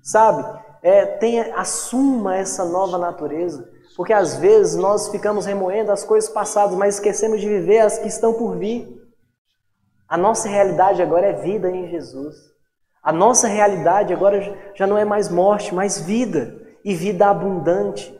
Sabe? 0.03 0.43
é, 0.83 1.05
tenha, 1.05 1.55
assuma 1.55 2.35
essa 2.35 2.65
nova 2.65 2.97
natureza. 2.97 3.71
Porque 3.95 4.11
às 4.11 4.35
vezes 4.35 4.75
nós 4.75 5.07
ficamos 5.07 5.45
remoendo 5.45 5.91
as 5.91 6.03
coisas 6.03 6.29
passadas, 6.29 6.75
mas 6.75 6.95
esquecemos 6.95 7.39
de 7.39 7.47
viver 7.47 7.79
as 7.79 7.97
que 7.97 8.07
estão 8.07 8.33
por 8.33 8.57
vir. 8.57 9.01
A 10.13 10.17
nossa 10.17 10.47
realidade 10.47 11.01
agora 11.01 11.25
é 11.25 11.33
vida 11.33 11.71
em 11.71 11.89
Jesus. 11.89 12.35
A 13.01 13.11
nossa 13.11 13.47
realidade 13.47 14.13
agora 14.13 14.55
já 14.75 14.85
não 14.85 14.95
é 14.95 15.03
mais 15.03 15.27
morte, 15.27 15.73
mas 15.73 15.99
vida 15.99 16.55
e 16.85 16.93
vida 16.93 17.27
abundante. 17.27 18.15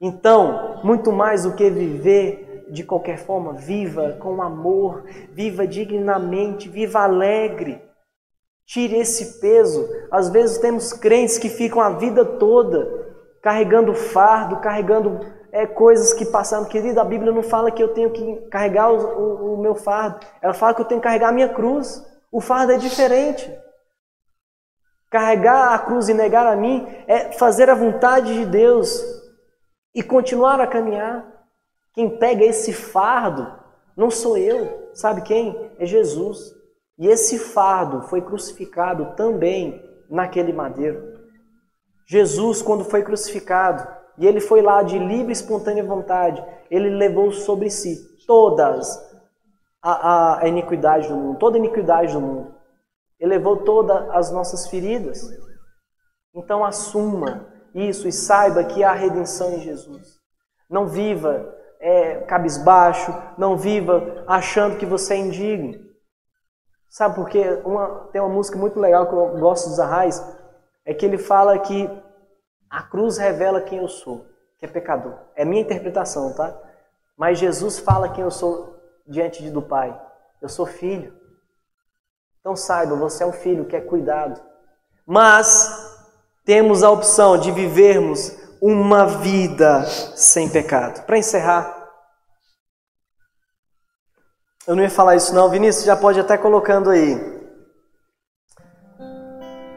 Então, 0.00 0.80
muito 0.82 1.12
mais 1.12 1.42
do 1.42 1.52
que 1.52 1.68
viver 1.68 2.68
de 2.70 2.84
qualquer 2.84 3.18
forma, 3.18 3.52
viva 3.52 4.16
com 4.18 4.40
amor, 4.40 5.04
viva 5.32 5.66
dignamente, 5.66 6.70
viva 6.70 7.00
alegre. 7.00 7.78
Tire 8.64 8.96
esse 8.96 9.42
peso. 9.42 9.86
Às 10.10 10.30
vezes 10.30 10.56
temos 10.56 10.94
crentes 10.94 11.36
que 11.36 11.50
ficam 11.50 11.82
a 11.82 11.90
vida 11.98 12.24
toda 12.24 12.88
carregando 13.42 13.94
fardo, 13.94 14.56
carregando 14.62 15.20
é, 15.52 15.66
coisas 15.66 16.14
que 16.14 16.24
passaram. 16.24 16.64
Querido, 16.64 16.98
a 16.98 17.04
Bíblia 17.04 17.30
não 17.30 17.42
fala 17.42 17.70
que 17.70 17.82
eu 17.82 17.92
tenho 17.92 18.10
que 18.10 18.36
carregar 18.48 18.90
o, 18.90 18.96
o, 18.96 19.54
o 19.54 19.62
meu 19.62 19.74
fardo. 19.74 20.26
Ela 20.40 20.54
fala 20.54 20.74
que 20.74 20.80
eu 20.80 20.86
tenho 20.86 21.00
que 21.00 21.06
carregar 21.06 21.28
a 21.28 21.32
minha 21.32 21.50
cruz. 21.50 22.02
O 22.32 22.40
fardo 22.40 22.72
é 22.72 22.78
diferente. 22.78 23.54
Carregar 25.10 25.74
a 25.74 25.78
cruz 25.78 26.08
e 26.08 26.14
negar 26.14 26.46
a 26.46 26.56
mim 26.56 26.86
é 27.06 27.32
fazer 27.32 27.68
a 27.68 27.74
vontade 27.74 28.32
de 28.32 28.46
Deus 28.46 29.04
e 29.94 30.02
continuar 30.02 30.58
a 30.58 30.66
caminhar. 30.66 31.30
Quem 31.92 32.18
pega 32.18 32.42
esse 32.42 32.72
fardo 32.72 33.60
não 33.94 34.10
sou 34.10 34.38
eu, 34.38 34.90
sabe 34.94 35.20
quem? 35.20 35.70
É 35.78 35.84
Jesus. 35.84 36.54
E 36.98 37.06
esse 37.06 37.38
fardo 37.38 38.02
foi 38.08 38.22
crucificado 38.22 39.14
também 39.14 39.84
naquele 40.08 40.52
madeiro. 40.52 41.20
Jesus, 42.06 42.62
quando 42.62 42.84
foi 42.84 43.02
crucificado, 43.02 43.86
e 44.18 44.26
ele 44.26 44.40
foi 44.40 44.62
lá 44.62 44.82
de 44.82 44.98
livre 44.98 45.30
e 45.30 45.32
espontânea 45.32 45.84
vontade, 45.84 46.44
ele 46.70 46.90
levou 46.90 47.32
sobre 47.32 47.70
si 47.70 47.96
todas 48.26 48.98
a, 49.82 49.92
a, 49.92 50.42
a 50.42 50.48
iniquidade 50.48 51.08
do 51.08 51.16
mundo, 51.16 51.38
toda 51.38 51.56
a 51.56 51.58
iniquidade 51.58 52.12
do 52.12 52.20
mundo. 52.20 52.54
Ele 53.18 53.30
levou 53.30 53.58
todas 53.58 54.10
as 54.10 54.30
nossas 54.30 54.66
feridas. 54.68 55.22
Então 56.34 56.64
assuma 56.64 57.46
isso 57.74 58.06
e 58.08 58.12
saiba 58.12 58.64
que 58.64 58.84
há 58.84 58.92
redenção 58.92 59.54
em 59.54 59.60
Jesus. 59.60 60.20
Não 60.68 60.86
viva 60.86 61.54
é, 61.80 62.20
cabisbaixo, 62.22 63.12
não 63.36 63.56
viva 63.56 64.24
achando 64.26 64.76
que 64.76 64.86
você 64.86 65.14
é 65.14 65.18
indigno. 65.18 65.80
Sabe 66.88 67.14
por 67.14 67.28
quê? 67.28 67.60
Uma, 67.64 68.08
tem 68.12 68.20
uma 68.20 68.32
música 68.32 68.58
muito 68.58 68.78
legal 68.78 69.06
que 69.06 69.14
eu 69.14 69.40
gosto 69.40 69.68
dos 69.68 69.80
Arrais, 69.80 70.22
é 70.84 70.92
que 70.92 71.06
ele 71.06 71.18
fala 71.18 71.58
que 71.58 71.88
a 72.72 72.82
cruz 72.82 73.18
revela 73.18 73.60
quem 73.60 73.80
eu 73.80 73.88
sou, 73.88 74.24
que 74.58 74.64
é 74.64 74.68
pecador. 74.68 75.18
É 75.36 75.44
minha 75.44 75.60
interpretação, 75.60 76.32
tá? 76.32 76.58
Mas 77.14 77.38
Jesus 77.38 77.78
fala 77.78 78.08
quem 78.08 78.24
eu 78.24 78.30
sou 78.30 78.82
diante 79.06 79.50
do 79.50 79.60
Pai. 79.60 79.94
Eu 80.40 80.48
sou 80.48 80.64
filho. 80.64 81.14
Então 82.40 82.56
saiba, 82.56 82.96
você 82.96 83.24
é 83.24 83.26
um 83.26 83.32
filho 83.32 83.66
que 83.66 83.76
é 83.76 83.80
cuidado. 83.82 84.40
Mas 85.06 85.68
temos 86.46 86.82
a 86.82 86.90
opção 86.90 87.36
de 87.36 87.52
vivermos 87.52 88.38
uma 88.58 89.04
vida 89.06 89.84
sem 90.16 90.48
pecado. 90.48 91.04
Para 91.04 91.18
encerrar, 91.18 91.90
eu 94.66 94.74
não 94.74 94.82
ia 94.82 94.90
falar 94.90 95.14
isso 95.14 95.34
não, 95.34 95.50
Vinícius 95.50 95.84
já 95.84 95.94
pode 95.94 96.18
até 96.18 96.38
colocando 96.38 96.88
aí. 96.88 97.20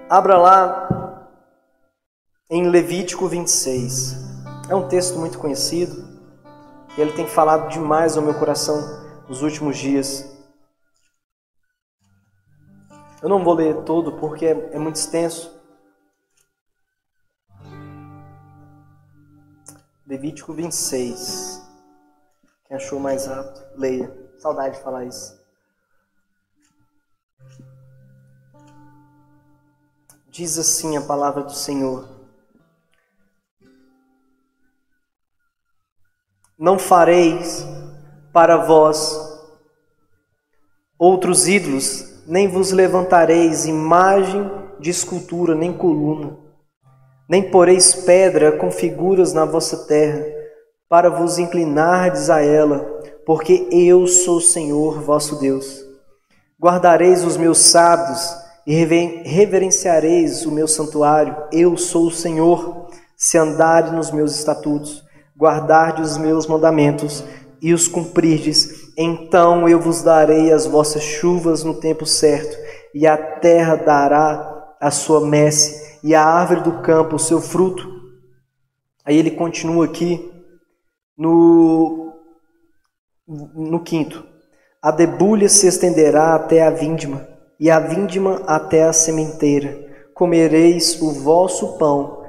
Abra 0.09 0.37
lá 0.37 0.94
em 2.49 2.69
Levítico 2.69 3.27
26. 3.27 4.15
É 4.69 4.75
um 4.75 4.87
texto 4.87 5.17
muito 5.17 5.39
conhecido. 5.39 6.05
E 6.97 7.01
ele 7.01 7.11
tem 7.11 7.27
falado 7.27 7.69
demais 7.69 8.15
ao 8.15 8.23
meu 8.23 8.37
coração 8.37 8.77
nos 9.27 9.41
últimos 9.41 9.77
dias. 9.77 10.23
Eu 13.21 13.29
não 13.29 13.43
vou 13.43 13.53
ler 13.55 13.83
todo 13.83 14.17
porque 14.17 14.45
é, 14.45 14.79
muito 14.79 14.95
extenso. 14.95 15.53
Levítico 20.05 20.53
26. 20.53 21.61
Quem 22.67 22.77
achou 22.77 22.99
mais 22.99 23.25
rápido, 23.25 23.65
leia. 23.75 24.15
Saudade 24.37 24.77
de 24.77 24.83
falar 24.83 25.05
isso. 25.05 25.43
Diz 30.29 30.57
assim 30.59 30.95
a 30.97 31.01
palavra 31.01 31.43
do 31.43 31.53
Senhor: 31.53 32.14
Não 36.57 36.79
fareis 36.79 37.67
para 38.31 38.55
vós 38.55 39.19
outros 40.97 41.49
ídolos 41.49 42.23
nem 42.25 42.47
vos 42.47 42.71
levantareis 42.71 43.65
imagem 43.65 44.49
de 44.79 44.89
escultura, 44.89 45.53
nem 45.53 45.73
coluna, 45.73 46.37
nem 47.27 47.51
poreis 47.51 47.93
pedra 47.93 48.53
com 48.53 48.71
figuras 48.71 49.33
na 49.33 49.43
vossa 49.43 49.85
terra, 49.85 50.25
para 50.87 51.09
vos 51.09 51.37
inclinardes 51.37 52.29
a 52.29 52.41
ela, 52.41 52.79
porque 53.25 53.67
eu 53.69 54.07
sou 54.07 54.37
o 54.37 54.41
Senhor 54.41 55.01
vosso 55.01 55.39
Deus. 55.39 55.83
Guardareis 56.57 57.23
os 57.25 57.35
meus 57.35 57.57
sábados 57.59 58.33
e 58.65 58.73
reverenciareis 58.73 60.45
o 60.45 60.51
meu 60.51 60.69
santuário, 60.69 61.35
eu 61.51 61.75
sou 61.75 62.07
o 62.07 62.11
Senhor, 62.11 62.87
se 63.17 63.37
andares 63.37 63.91
nos 63.91 64.09
meus 64.09 64.35
estatutos, 64.35 65.04
guardardes 65.37 66.11
os 66.11 66.17
meus 66.17 66.47
mandamentos 66.47 67.23
e 67.61 67.73
os 67.73 67.87
cumprirdes, 67.87 68.93
então 68.97 69.67
eu 69.67 69.79
vos 69.79 70.01
darei 70.01 70.51
as 70.51 70.65
vossas 70.65 71.03
chuvas 71.03 71.63
no 71.63 71.73
tempo 71.73 72.05
certo, 72.05 72.57
e 72.93 73.05
a 73.05 73.17
terra 73.17 73.75
dará 73.75 74.75
a 74.79 74.91
sua 74.91 75.19
messe, 75.25 75.99
e 76.03 76.13
a 76.13 76.23
árvore 76.23 76.61
do 76.61 76.81
campo 76.81 77.15
o 77.15 77.19
seu 77.19 77.41
fruto. 77.41 77.89
Aí 79.03 79.17
ele 79.17 79.31
continua 79.31 79.85
aqui 79.85 80.31
no, 81.17 82.13
no 83.27 83.83
quinto. 83.83 84.23
A 84.81 84.91
debulha 84.91 85.49
se 85.49 85.67
estenderá 85.67 86.35
até 86.35 86.61
a 86.61 86.69
vindima, 86.69 87.27
e 87.59 87.71
a 87.71 87.79
vindima 87.79 88.41
até 88.45 88.83
a 88.83 88.93
sementeira. 88.93 89.83
Comereis 90.13 91.01
o 91.01 91.11
vosso 91.11 91.77
pão, 91.77 92.24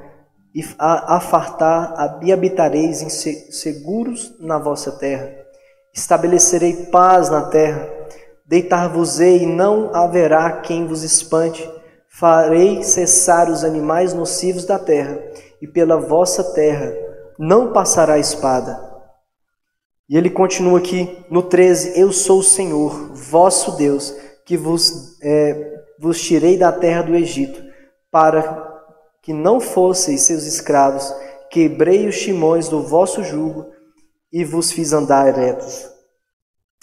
e 0.57 0.65
a, 0.79 1.17
a 1.17 1.19
fartar, 1.19 2.19
e 2.23 2.33
habitareis 2.33 3.01
em 3.01 3.09
seguros 3.09 4.35
na 4.39 4.57
vossa 4.57 4.91
terra 4.91 5.47
Estabelecerei 5.97 6.85
paz 6.91 7.27
na 7.31 7.41
terra, 7.49 7.89
deitar-vos-ei 8.45 9.41
e 9.41 9.45
não 9.47 9.89
haverá 9.95 10.61
quem 10.61 10.85
vos 10.85 11.01
espante. 11.01 11.67
Farei 12.07 12.83
cessar 12.83 13.49
os 13.49 13.63
animais 13.63 14.13
nocivos 14.13 14.63
da 14.63 14.77
terra, 14.77 15.19
e 15.59 15.67
pela 15.67 15.97
vossa 15.97 16.43
terra 16.53 16.93
não 17.39 17.73
passará 17.73 18.19
espada. 18.19 18.79
E 20.07 20.15
ele 20.15 20.29
continua 20.29 20.77
aqui 20.77 21.25
no 21.31 21.41
13: 21.41 21.99
Eu 21.99 22.13
sou 22.13 22.41
o 22.41 22.43
Senhor, 22.43 23.11
vosso 23.13 23.75
Deus, 23.75 24.15
que 24.45 24.55
vos, 24.55 25.19
é, 25.23 25.81
vos 25.99 26.21
tirei 26.21 26.59
da 26.59 26.71
terra 26.71 27.01
do 27.01 27.15
Egito, 27.15 27.59
para 28.11 28.66
que 29.27 29.33
não 29.33 29.59
fosseis 29.59 30.21
seus 30.21 30.45
escravos, 30.45 31.13
quebrei 31.51 32.07
os 32.07 32.17
timões 32.17 32.69
do 32.69 32.81
vosso 32.81 33.25
jugo 33.25 33.65
e 34.31 34.45
vos 34.45 34.71
fiz 34.71 34.93
andar 34.93 35.27
eretos. 35.27 35.85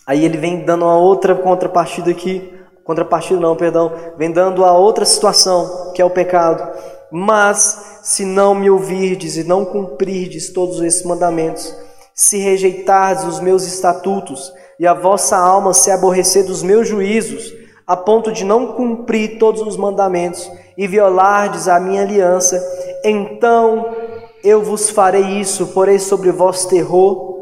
Aí 0.07 0.22
ele 0.26 0.37
vem 0.37 0.62
dando 0.62 0.85
uma 0.85 0.98
outra 0.98 1.35
contrapartida 1.35 2.11
aqui, 2.11 2.52
contrapartida 2.85 3.40
não, 3.40 3.57
perdão, 3.57 3.90
vem 4.18 4.30
dando 4.30 4.62
a 4.62 4.76
outra 4.76 5.07
situação, 5.07 5.90
que 5.94 6.02
é 6.02 6.04
o 6.04 6.11
pecado. 6.11 6.78
Mas 7.11 8.00
se 8.02 8.26
não 8.26 8.54
me 8.54 8.68
ouvirdes 8.68 9.38
e 9.38 9.44
não 9.44 9.64
cumprirdes 9.64 10.52
todos 10.52 10.83
esses 10.83 11.02
mandamentos, 11.02 11.74
se 12.14 12.37
rejeitardes 12.37 13.24
os 13.24 13.40
meus 13.40 13.64
estatutos 13.64 14.52
e 14.78 14.87
a 14.87 14.92
vossa 14.92 15.35
alma 15.35 15.72
se 15.72 15.90
aborrecer 15.90 16.44
dos 16.44 16.62
meus 16.62 16.87
juízos, 16.87 17.54
a 17.87 17.96
ponto 17.96 18.30
de 18.30 18.44
não 18.44 18.74
cumprir 18.74 19.38
todos 19.38 19.62
os 19.62 19.78
mandamentos 19.78 20.46
e 20.76 20.87
violardes 20.87 21.68
a 21.68 21.78
minha 21.78 22.02
aliança, 22.02 22.62
então 23.04 23.94
eu 24.42 24.62
vos 24.62 24.90
farei 24.90 25.40
isso, 25.40 25.68
porei 25.68 25.98
sobre 25.98 26.30
vós 26.30 26.66
terror 26.66 27.34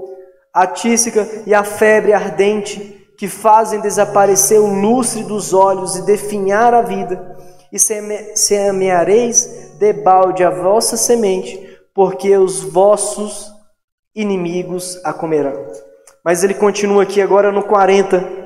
a 0.53 0.67
tísica 0.67 1.27
e 1.47 1.55
a 1.55 1.65
febre 1.65 2.13
ardente 2.13 3.01
que 3.17 3.29
fazem 3.29 3.81
desaparecer 3.81 4.61
o 4.61 4.67
lustre 4.67 5.23
dos 5.25 5.55
olhos 5.55 5.97
e 5.97 6.03
definhar 6.05 6.75
a 6.75 6.83
vida, 6.83 7.37
e 7.73 7.79
semeareis 7.79 9.77
debalde 9.79 10.45
a 10.45 10.51
vossa 10.51 10.97
semente, 10.97 11.79
porque 11.95 12.37
os 12.37 12.61
vossos 12.61 13.51
inimigos 14.15 15.01
a 15.05 15.13
comerão. 15.13 15.67
Mas 16.25 16.45
ele 16.45 16.55
continua 16.55 17.05
aqui 17.05 17.23
agora 17.23 17.51
no 17.51 17.63
40. 17.63 18.42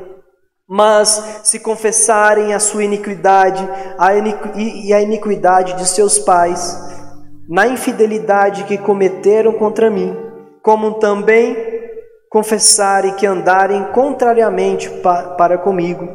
Mas 0.69 1.41
se 1.45 1.61
confessarem 1.61 2.53
a 2.53 2.59
sua 2.59 2.83
iniquidade 2.83 3.67
a 3.97 4.17
iniqu 4.17 4.51
e 4.57 4.93
a 4.93 5.01
iniquidade 5.01 5.75
de 5.75 5.87
seus 5.87 6.19
pais, 6.19 6.77
na 7.49 7.69
infidelidade 7.69 8.65
que 8.65 8.77
cometeram 8.77 9.53
contra 9.53 9.89
mim, 9.89 10.17
como 10.61 10.95
também 10.95 11.57
confessarem 12.29 13.15
que 13.15 13.25
andarem 13.25 13.85
contrariamente 13.93 14.91
para 15.39 15.57
comigo, 15.57 16.09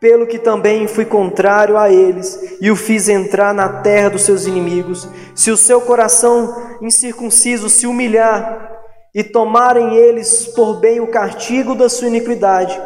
pelo 0.00 0.28
que 0.28 0.38
também 0.38 0.86
fui 0.86 1.04
contrário 1.04 1.76
a 1.76 1.90
eles 1.90 2.56
e 2.60 2.70
o 2.70 2.76
fiz 2.76 3.08
entrar 3.08 3.52
na 3.52 3.80
terra 3.80 4.10
dos 4.10 4.22
seus 4.22 4.46
inimigos, 4.46 5.08
se 5.34 5.50
o 5.50 5.56
seu 5.56 5.80
coração 5.80 6.78
incircunciso 6.80 7.68
se 7.68 7.84
humilhar 7.84 8.78
e 9.12 9.24
tomarem 9.24 9.96
eles 9.96 10.46
por 10.46 10.78
bem 10.78 11.00
o 11.00 11.08
castigo 11.08 11.74
da 11.74 11.88
sua 11.88 12.06
iniquidade, 12.06 12.80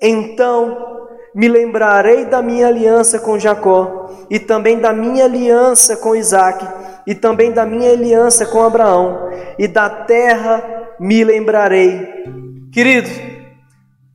então 0.00 1.08
me 1.34 1.48
lembrarei 1.48 2.24
da 2.24 2.40
minha 2.40 2.66
aliança 2.66 3.18
com 3.18 3.38
Jacó 3.38 4.10
e 4.30 4.38
também 4.38 4.78
da 4.78 4.92
minha 4.92 5.24
aliança 5.24 5.96
com 5.96 6.16
Isaque 6.16 6.66
e 7.06 7.14
também 7.14 7.52
da 7.52 7.64
minha 7.64 7.92
aliança 7.92 8.46
com 8.46 8.62
Abraão 8.62 9.30
e 9.58 9.68
da 9.68 9.88
terra 9.88 10.62
me 10.98 11.22
lembrarei. 11.22 12.24
Querido, 12.72 13.08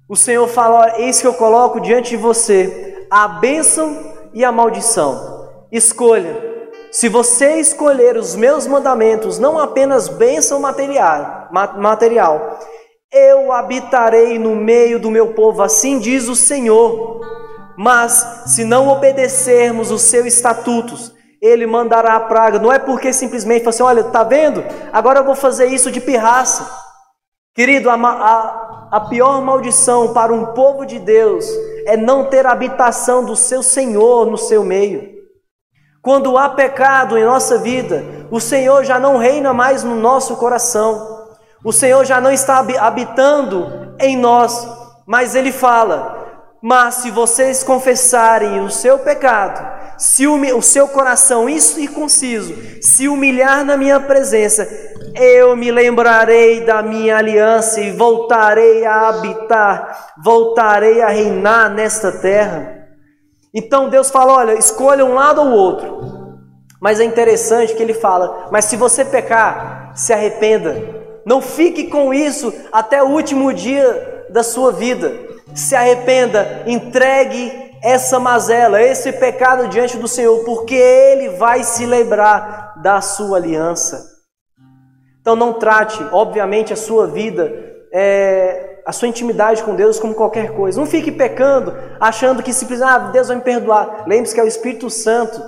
o 0.10 0.16
Senhor 0.16 0.48
fala: 0.48 1.00
Eis 1.00 1.22
que 1.22 1.28
eu 1.28 1.34
coloco 1.34 1.80
diante 1.80 2.12
de 2.12 2.18
você 2.18 3.08
a 3.10 3.28
bênção 3.28 4.14
e 4.34 4.44
a 4.44 4.52
maldição. 4.52 5.50
escolha. 5.72 6.52
Se 6.92 7.08
você 7.08 7.56
escolher 7.56 8.18
os 8.18 8.36
meus 8.36 8.68
mandamentos, 8.68 9.40
não 9.40 9.58
apenas 9.58 10.10
bênção 10.10 10.60
material, 10.60 11.48
material, 11.78 12.60
eu 13.12 13.52
habitarei 13.52 14.40
no 14.40 14.56
meio 14.56 15.00
do 15.00 15.12
meu 15.12 15.34
povo, 15.34 15.62
assim 15.62 16.00
diz 16.00 16.28
o 16.28 16.36
Senhor. 16.36 17.20
Mas 17.78 18.44
se 18.48 18.64
não 18.64 18.88
obedecermos 18.88 19.92
os 19.92 20.04
seus 20.04 20.28
estatutos, 20.28 21.14
ele 21.42 21.66
mandará 21.66 22.16
a 22.16 22.20
praga. 22.20 22.60
Não 22.60 22.72
é 22.72 22.80
porque 22.80 23.12
simplesmente 23.12 23.64
fala 23.64 23.70
assim: 23.70 23.84
olha, 23.84 24.04
tá 24.06 24.24
vendo? 24.24 24.64
Agora 24.94 25.20
eu 25.20 25.26
vou 25.26 25.36
fazer 25.36 25.66
isso 25.66 25.92
de 25.92 26.00
pirraça. 26.00 26.70
Querido, 27.54 27.90
a, 27.90 27.96
a, 27.96 28.88
a 28.92 29.00
pior 29.02 29.42
maldição 29.42 30.14
para 30.14 30.34
um 30.34 30.54
povo 30.54 30.86
de 30.86 31.00
Deus 31.00 31.46
é 31.86 31.98
não 31.98 32.26
ter 32.26 32.46
habitação 32.46 33.26
do 33.26 33.36
seu 33.36 33.62
Senhor 33.62 34.26
no 34.26 34.38
seu 34.38 34.64
meio. 34.64 35.12
Quando 36.02 36.38
há 36.38 36.50
pecado 36.50 37.18
em 37.18 37.26
nossa 37.26 37.58
vida, 37.58 38.04
o 38.32 38.40
Senhor 38.40 38.84
já 38.86 39.00
não 39.00 39.18
reina 39.18 39.54
mais 39.54 39.84
no 39.84 39.96
nosso 39.96 40.38
coração. 40.38 41.21
O 41.64 41.72
Senhor 41.72 42.04
já 42.06 42.20
não 42.20 42.32
está 42.32 42.66
habitando 42.80 43.96
em 44.00 44.18
nós, 44.18 44.68
mas 45.06 45.36
Ele 45.36 45.52
fala: 45.52 46.44
Mas 46.62 46.96
se 46.96 47.12
vocês 47.12 47.64
confessarem 47.64 48.62
o 48.62 48.70
seu 48.70 48.98
pecado, 49.00 49.82
se 49.98 50.26
o 50.26 50.62
seu 50.64 50.88
coração 50.88 51.46
conciso 51.94 52.56
se 52.82 53.08
humilhar 53.08 53.64
na 53.64 53.78
minha 53.78 54.00
presença, 54.00 54.68
eu 55.14 55.56
me 55.56 55.72
lembrarei 55.72 56.66
da 56.66 56.82
minha 56.82 57.18
aliança 57.18 57.80
e 57.80 57.92
voltarei 57.92 58.84
a 58.84 59.10
habitar, 59.10 60.14
voltarei 60.24 61.02
a 61.02 61.10
reinar 61.10 61.70
nesta 61.70 62.12
terra. 62.12 62.88
Então 63.54 63.90
Deus 63.90 64.10
fala: 64.10 64.34
olha, 64.34 64.54
escolha 64.54 65.06
um 65.06 65.14
lado 65.14 65.42
ou 65.42 65.52
outro. 65.52 66.12
Mas 66.82 67.00
é 67.00 67.04
interessante 67.04 67.76
que 67.76 67.84
ele 67.84 67.94
fala: 67.94 68.48
mas 68.52 68.66
se 68.66 68.76
você 68.76 69.06
pecar, 69.06 69.92
se 69.94 70.12
arrependa. 70.12 71.01
Não 71.26 71.42
fique 71.42 71.88
com 71.88 72.14
isso 72.14 72.54
até 72.72 73.02
o 73.04 73.10
último 73.10 73.54
dia 73.54 74.26
da 74.30 74.44
sua 74.44 74.72
vida. 74.72 75.12
Se 75.54 75.76
arrependa, 75.76 76.64
entregue 76.66 77.72
essa 77.84 78.20
mazela, 78.20 78.82
esse 78.82 79.12
pecado 79.14 79.68
diante 79.68 79.98
do 79.98 80.08
Senhor, 80.08 80.44
porque 80.46 80.76
Ele 80.76 81.30
vai 81.30 81.64
se 81.64 81.86
lembrar 81.86 82.76
da 82.82 83.02
sua 83.02 83.38
aliança. 83.38 84.10
Então 85.20 85.36
não 85.36 85.54
trate, 85.54 86.04
obviamente, 86.12 86.74
a 86.74 86.76
sua 86.76 87.08
vida, 87.08 87.52
é, 87.94 88.82
a 88.86 88.92
sua 88.92 89.08
intimidade 89.08 89.64
com 89.64 89.76
Deus 89.76 90.00
como 90.00 90.16
qualquer 90.16 90.56
coisa. 90.56 90.80
Não 90.80 90.88
fique 90.88 91.12
pecando, 91.12 91.74
achando 92.00 92.42
que 92.42 92.54
simplesmente, 92.54 92.90
ah, 92.90 92.98
Deus 93.12 93.28
vai 93.28 93.38
me 93.38 93.44
perdoar. 93.44 94.06
Lembre-se 94.08 94.34
que 94.34 94.40
é 94.40 94.44
o 94.44 94.48
Espírito 94.48 94.90
Santo 94.90 95.42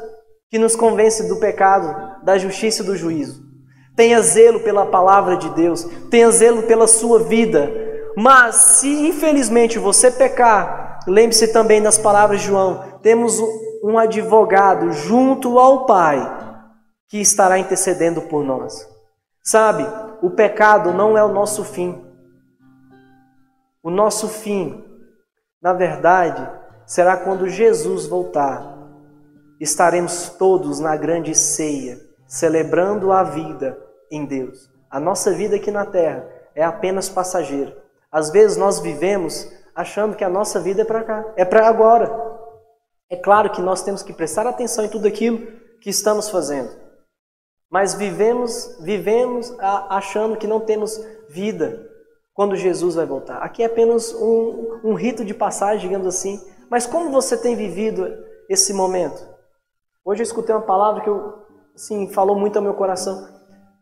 que 0.49 0.59
nos 0.59 0.75
convence 0.75 1.27
do 1.27 1.37
pecado, 1.37 2.23
da 2.23 2.37
justiça 2.37 2.83
e 2.83 2.85
do 2.85 2.95
juízo. 2.95 3.52
Tenha 3.95 4.21
zelo 4.21 4.59
pela 4.61 4.87
palavra 4.87 5.37
de 5.37 5.49
Deus, 5.51 5.83
tenha 6.09 6.29
zelo 6.31 6.63
pela 6.63 6.87
sua 6.87 7.19
vida. 7.19 7.71
Mas 8.15 8.55
se 8.55 9.07
infelizmente 9.07 9.77
você 9.77 10.09
pecar, 10.09 10.99
lembre-se 11.07 11.49
também 11.49 11.81
das 11.81 11.97
palavras 11.97 12.41
de 12.41 12.47
João: 12.47 12.99
temos 13.01 13.39
um 13.83 13.97
advogado 13.97 14.91
junto 14.91 15.59
ao 15.59 15.85
Pai 15.85 16.19
que 17.07 17.19
estará 17.19 17.59
intercedendo 17.59 18.23
por 18.23 18.43
nós. 18.43 18.87
Sabe, 19.43 19.85
o 20.21 20.31
pecado 20.31 20.91
não 20.91 21.17
é 21.17 21.23
o 21.23 21.31
nosso 21.31 21.63
fim. 21.63 22.03
O 23.83 23.91
nosso 23.91 24.27
fim, 24.29 24.83
na 25.61 25.73
verdade, 25.73 26.49
será 26.85 27.17
quando 27.17 27.49
Jesus 27.49 28.07
voltar. 28.07 28.73
Estaremos 29.59 30.29
todos 30.29 30.79
na 30.79 30.95
grande 30.95 31.35
ceia, 31.35 31.99
celebrando 32.25 33.11
a 33.11 33.21
vida 33.23 33.82
em 34.15 34.25
Deus. 34.25 34.69
A 34.89 34.99
nossa 34.99 35.31
vida 35.31 35.55
aqui 35.55 35.71
na 35.71 35.85
terra 35.85 36.29
é 36.55 36.63
apenas 36.63 37.09
passageira. 37.09 37.75
Às 38.11 38.29
vezes 38.29 38.57
nós 38.57 38.79
vivemos 38.79 39.51
achando 39.73 40.15
que 40.15 40.23
a 40.23 40.29
nossa 40.29 40.59
vida 40.59 40.83
é 40.83 40.85
para 40.85 41.03
cá, 41.03 41.33
é 41.35 41.43
para 41.43 41.67
agora. 41.67 42.11
É 43.09 43.15
claro 43.15 43.49
que 43.49 43.61
nós 43.61 43.81
temos 43.81 44.03
que 44.03 44.13
prestar 44.13 44.45
atenção 44.45 44.85
em 44.85 44.89
tudo 44.89 45.07
aquilo 45.07 45.39
que 45.81 45.89
estamos 45.89 46.29
fazendo. 46.29 46.69
Mas 47.69 47.95
vivemos, 47.95 48.77
vivemos 48.81 49.51
achando 49.59 50.37
que 50.37 50.45
não 50.45 50.59
temos 50.59 50.95
vida 51.27 51.89
quando 52.33 52.55
Jesus 52.55 52.93
vai 52.95 53.05
voltar. 53.05 53.37
Aqui 53.37 53.63
é 53.63 53.65
apenas 53.65 54.13
um, 54.13 54.79
um 54.83 54.93
rito 54.93 55.25
de 55.25 55.33
passagem, 55.33 55.87
digamos 55.87 56.05
assim. 56.05 56.39
Mas 56.69 56.85
como 56.85 57.11
você 57.11 57.35
tem 57.35 57.55
vivido 57.55 58.07
esse 58.47 58.73
momento? 58.73 59.27
Hoje 60.05 60.21
eu 60.21 60.25
escutei 60.25 60.53
uma 60.53 60.61
palavra 60.61 61.01
que 61.01 61.09
eu, 61.09 61.33
assim, 61.73 62.11
falou 62.11 62.37
muito 62.37 62.57
ao 62.57 62.63
meu 62.63 62.75
coração. 62.75 63.27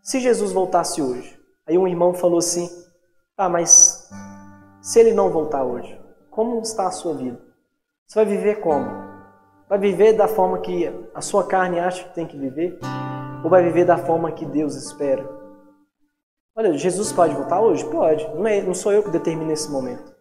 Se 0.02 0.20
Jesus 0.20 0.52
voltasse 0.52 1.00
hoje, 1.00 1.40
aí 1.68 1.78
um 1.78 1.88
irmão 1.88 2.14
falou 2.14 2.40
assim: 2.40 2.68
Ah, 3.38 3.48
mas 3.48 4.10
se 4.82 5.00
ele 5.00 5.14
não 5.14 5.30
voltar 5.30 5.64
hoje, 5.64 6.00
como 6.32 6.60
está 6.60 6.88
a 6.88 6.92
sua 6.92 7.14
vida? 7.14 7.40
Você 8.08 8.16
vai 8.16 8.26
viver 8.26 8.56
como? 8.62 8.90
Vai 9.70 9.78
viver 9.78 10.14
da 10.14 10.28
forma 10.28 10.60
que 10.60 10.92
a 11.14 11.22
sua 11.22 11.46
carne 11.46 11.80
acha 11.80 12.04
que 12.04 12.16
tem 12.16 12.26
que 12.26 12.36
viver? 12.36 12.80
Ou 13.44 13.50
vai 13.50 13.64
viver 13.64 13.86
da 13.86 13.98
forma 13.98 14.32
que 14.32 14.44
Deus 14.44 14.76
espera? 14.76 15.24
Olha, 16.56 16.76
Jesus 16.78 17.14
pode 17.14 17.36
voltar 17.36 17.62
hoje? 17.62 17.86
Pode. 17.86 18.28
Não, 18.36 18.48
é, 18.48 18.62
não 18.62 18.74
sou 18.74 18.92
eu 18.92 19.04
que 19.04 19.12
determino 19.12 19.52
esse 19.52 19.70
momento. 19.72 20.14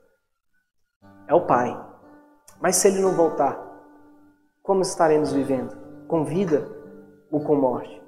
É 1.27 1.35
o 1.35 1.47
Pai. 1.47 1.75
Mas 2.61 2.77
se 2.77 2.87
ele 2.87 3.01
não 3.01 3.13
voltar, 3.13 3.59
como 4.63 4.83
estaremos 4.83 5.33
vivendo? 5.33 5.75
Com 6.07 6.23
vida 6.23 6.69
ou 7.31 7.43
com 7.43 7.57
morte? 7.57 8.00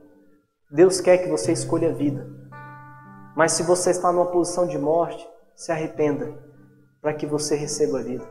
Deus 0.72 1.02
quer 1.02 1.18
que 1.18 1.28
você 1.28 1.52
escolha 1.52 1.90
a 1.90 1.92
vida. 1.92 2.26
Mas 3.36 3.52
se 3.52 3.62
você 3.62 3.90
está 3.90 4.10
numa 4.10 4.30
posição 4.30 4.66
de 4.66 4.78
morte, 4.78 5.28
se 5.54 5.70
arrependa 5.70 6.32
para 6.98 7.12
que 7.12 7.26
você 7.26 7.54
receba 7.54 7.98
a 7.98 8.02
vida. 8.02 8.24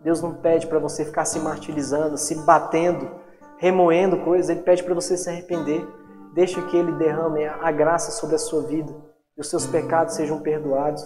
Deus 0.00 0.20
não 0.20 0.34
pede 0.34 0.66
para 0.66 0.80
você 0.80 1.04
ficar 1.04 1.24
se 1.24 1.38
martirizando, 1.38 2.18
se 2.18 2.34
batendo, 2.44 3.08
remoendo 3.56 4.18
coisas, 4.24 4.50
Ele 4.50 4.62
pede 4.62 4.82
para 4.82 4.94
você 4.94 5.16
se 5.16 5.30
arrepender. 5.30 5.86
Deixa 6.34 6.60
que 6.62 6.76
Ele 6.76 6.90
derrame 6.92 7.44
a 7.46 7.70
graça 7.70 8.10
sobre 8.10 8.34
a 8.34 8.38
sua 8.38 8.62
vida 8.62 8.92
e 9.38 9.40
os 9.40 9.48
seus 9.48 9.64
pecados 9.64 10.16
sejam 10.16 10.40
perdoados. 10.40 11.04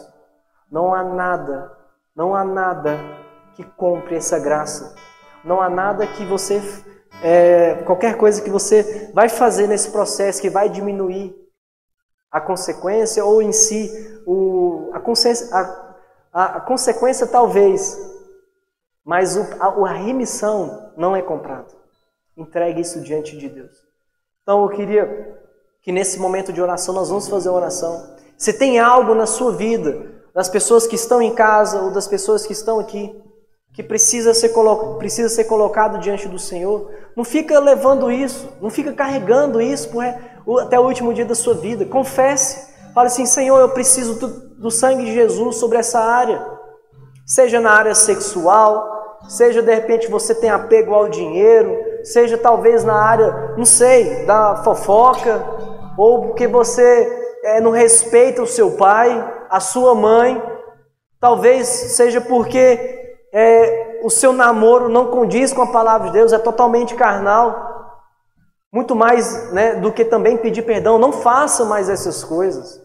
Não 0.70 0.94
há 0.94 1.04
nada, 1.04 1.76
não 2.16 2.34
há 2.34 2.42
nada 2.42 2.98
que 3.54 3.64
compre 3.64 4.16
essa 4.16 4.38
graça. 4.38 4.94
Não 5.44 5.60
há 5.60 5.68
nada 5.68 6.06
que 6.06 6.24
você 6.24 6.62
é, 7.22 7.82
qualquer 7.84 8.16
coisa 8.16 8.42
que 8.42 8.50
você 8.50 9.10
vai 9.14 9.28
fazer 9.28 9.66
nesse 9.66 9.90
processo 9.90 10.40
que 10.40 10.50
vai 10.50 10.68
diminuir 10.68 11.34
a 12.30 12.40
consequência 12.40 13.24
ou 13.24 13.40
em 13.40 13.52
si 13.52 13.90
o, 14.26 14.90
a, 14.92 14.98
a, 16.32 16.44
a, 16.56 16.60
consequência 16.60 17.26
talvez, 17.26 17.98
mas 19.04 19.36
o, 19.36 19.42
a, 19.60 19.90
a 19.90 19.92
remissão 19.92 20.92
não 20.96 21.14
é 21.14 21.22
comprada. 21.22 21.68
Entregue 22.36 22.80
isso 22.80 23.00
diante 23.00 23.36
de 23.36 23.48
Deus. 23.48 23.76
Então 24.42 24.62
eu 24.62 24.68
queria 24.70 25.38
que 25.80 25.92
nesse 25.92 26.18
momento 26.18 26.52
de 26.52 26.60
oração 26.60 26.94
nós 26.94 27.08
vamos 27.08 27.28
fazer 27.28 27.48
uma 27.48 27.58
oração. 27.58 28.16
Se 28.36 28.52
tem 28.52 28.78
algo 28.78 29.14
na 29.14 29.26
sua 29.26 29.52
vida, 29.52 30.14
das 30.34 30.48
pessoas 30.48 30.86
que 30.86 30.96
estão 30.96 31.22
em 31.22 31.32
casa 31.32 31.80
ou 31.80 31.92
das 31.92 32.08
pessoas 32.08 32.44
que 32.44 32.52
estão 32.52 32.80
aqui, 32.80 33.14
que 33.74 33.82
precisa 33.82 34.32
ser, 34.32 34.52
precisa 34.98 35.28
ser 35.28 35.44
colocado 35.44 35.98
diante 35.98 36.28
do 36.28 36.38
Senhor, 36.38 36.88
não 37.16 37.24
fica 37.24 37.58
levando 37.58 38.10
isso, 38.10 38.48
não 38.60 38.70
fica 38.70 38.92
carregando 38.92 39.60
isso 39.60 39.90
até 40.62 40.78
o 40.78 40.84
último 40.84 41.12
dia 41.12 41.24
da 41.24 41.34
sua 41.34 41.54
vida. 41.54 41.84
Confesse. 41.84 42.72
Fale 42.94 43.08
assim: 43.08 43.26
Senhor, 43.26 43.58
eu 43.58 43.70
preciso 43.70 44.14
do, 44.14 44.28
do 44.58 44.70
sangue 44.70 45.04
de 45.04 45.12
Jesus 45.12 45.56
sobre 45.56 45.78
essa 45.78 45.98
área. 45.98 46.54
Seja 47.26 47.60
na 47.60 47.72
área 47.72 47.94
sexual, 47.94 49.18
seja 49.28 49.60
de 49.60 49.74
repente 49.74 50.08
você 50.08 50.34
tem 50.34 50.50
apego 50.50 50.94
ao 50.94 51.08
dinheiro, 51.08 51.76
seja 52.04 52.38
talvez 52.38 52.84
na 52.84 52.94
área, 52.94 53.54
não 53.56 53.64
sei, 53.64 54.24
da 54.24 54.62
fofoca, 54.62 55.44
ou 55.98 56.26
porque 56.26 56.46
você 56.46 57.40
é, 57.42 57.60
não 57.60 57.72
respeita 57.72 58.42
o 58.42 58.46
seu 58.46 58.72
pai, 58.72 59.46
a 59.50 59.58
sua 59.58 59.96
mãe. 59.96 60.40
Talvez 61.18 61.66
seja 61.66 62.20
porque 62.20 63.03
é, 63.36 64.00
o 64.04 64.08
seu 64.08 64.32
namoro 64.32 64.88
não 64.88 65.10
condiz 65.10 65.52
com 65.52 65.60
a 65.60 65.72
palavra 65.72 66.06
de 66.06 66.12
Deus, 66.12 66.32
é 66.32 66.38
totalmente 66.38 66.94
carnal, 66.94 68.00
muito 68.72 68.94
mais 68.94 69.52
né, 69.52 69.74
do 69.74 69.92
que 69.92 70.04
também 70.04 70.36
pedir 70.36 70.62
perdão, 70.62 70.98
não 70.98 71.10
faça 71.10 71.64
mais 71.64 71.88
essas 71.88 72.22
coisas. 72.22 72.80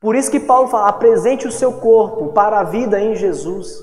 Por 0.00 0.14
isso 0.14 0.30
que 0.30 0.38
Paulo 0.38 0.68
fala: 0.68 0.88
apresente 0.88 1.48
o 1.48 1.52
seu 1.52 1.72
corpo 1.72 2.32
para 2.34 2.60
a 2.60 2.64
vida 2.64 3.00
em 3.00 3.16
Jesus. 3.16 3.82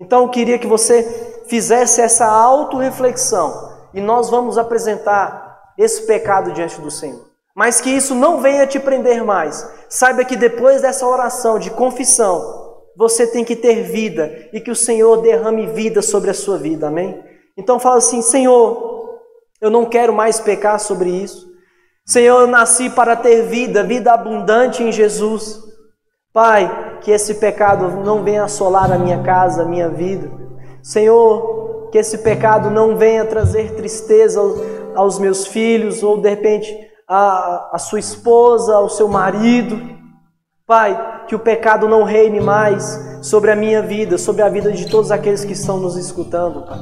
Então 0.00 0.22
eu 0.22 0.28
queria 0.28 0.58
que 0.58 0.66
você 0.66 1.44
fizesse 1.46 2.00
essa 2.00 2.26
autorreflexão 2.26 3.70
e 3.94 4.00
nós 4.00 4.28
vamos 4.28 4.58
apresentar 4.58 5.72
esse 5.78 6.02
pecado 6.02 6.52
diante 6.52 6.80
do 6.80 6.90
Senhor. 6.90 7.30
Mas 7.54 7.80
que 7.80 7.90
isso 7.90 8.14
não 8.14 8.40
venha 8.40 8.66
te 8.66 8.80
prender 8.80 9.24
mais. 9.24 9.68
Saiba 9.88 10.24
que 10.24 10.36
depois 10.36 10.82
dessa 10.82 11.06
oração 11.06 11.58
de 11.58 11.70
confissão, 11.70 12.59
você 12.96 13.26
tem 13.26 13.44
que 13.44 13.56
ter 13.56 13.82
vida 13.82 14.48
e 14.52 14.60
que 14.60 14.70
o 14.70 14.76
Senhor 14.76 15.22
derrame 15.22 15.66
vida 15.66 16.02
sobre 16.02 16.30
a 16.30 16.34
sua 16.34 16.58
vida, 16.58 16.88
amém? 16.88 17.22
Então 17.56 17.78
fala 17.78 17.98
assim: 17.98 18.22
Senhor, 18.22 18.90
Eu 19.60 19.70
não 19.70 19.84
quero 19.84 20.12
mais 20.12 20.40
pecar 20.40 20.80
sobre 20.80 21.10
isso. 21.10 21.50
Senhor, 22.06 22.40
eu 22.40 22.46
nasci 22.46 22.88
para 22.88 23.14
ter 23.14 23.42
vida, 23.42 23.84
vida 23.84 24.12
abundante 24.12 24.82
em 24.82 24.90
Jesus. 24.90 25.60
Pai, 26.32 26.98
que 27.02 27.10
esse 27.10 27.34
pecado 27.34 27.88
não 28.02 28.22
venha 28.22 28.44
assolar 28.44 28.90
a 28.90 28.98
minha 28.98 29.22
casa, 29.22 29.62
a 29.62 29.66
minha 29.66 29.88
vida. 29.88 30.30
Senhor, 30.82 31.90
que 31.92 31.98
esse 31.98 32.18
pecado 32.18 32.70
não 32.70 32.96
venha 32.96 33.24
trazer 33.26 33.74
tristeza 33.74 34.40
aos, 34.94 35.18
meus 35.18 35.46
filhos, 35.46 36.02
ou 36.02 36.20
de 36.20 36.30
repente 36.30 36.74
a 37.06 37.76
sua 37.78 37.98
esposa, 37.98 38.74
ao 38.74 38.88
seu 38.88 39.08
marido. 39.08 39.78
Pai, 40.70 41.24
que 41.26 41.34
o 41.34 41.38
pecado 41.40 41.88
não 41.88 42.04
reine 42.04 42.38
mais 42.38 43.18
sobre 43.22 43.50
a 43.50 43.56
minha 43.56 43.82
vida, 43.82 44.16
sobre 44.16 44.40
a 44.40 44.48
vida 44.48 44.70
de 44.70 44.88
todos 44.88 45.10
aqueles 45.10 45.44
que 45.44 45.54
estão 45.54 45.78
nos 45.80 45.96
escutando, 45.96 46.64
Pai. 46.64 46.78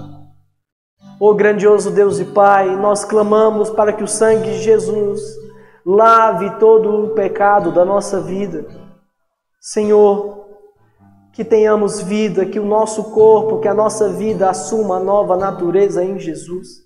Oh 1.19 1.35
grandioso 1.35 1.91
Deus 1.91 2.21
e 2.21 2.27
Pai, 2.27 2.77
nós 2.77 3.03
clamamos 3.03 3.71
para 3.71 3.95
que 3.95 4.05
o 4.05 4.07
sangue 4.07 4.51
de 4.51 4.59
Jesus 4.63 5.23
lave 5.87 6.51
todo 6.59 7.07
o 7.07 7.15
pecado 7.15 7.73
da 7.73 7.83
nossa 7.83 8.21
vida. 8.21 8.67
Senhor, 9.59 10.45
que 11.33 11.43
tenhamos 11.43 12.03
vida, 12.03 12.45
que 12.45 12.61
o 12.61 12.67
nosso 12.67 13.05
corpo, 13.05 13.59
que 13.59 13.69
a 13.69 13.75
nossa 13.75 14.11
vida 14.11 14.51
assuma 14.51 14.99
a 14.99 15.03
nova 15.03 15.35
natureza 15.35 16.05
em 16.05 16.19
Jesus. 16.19 16.85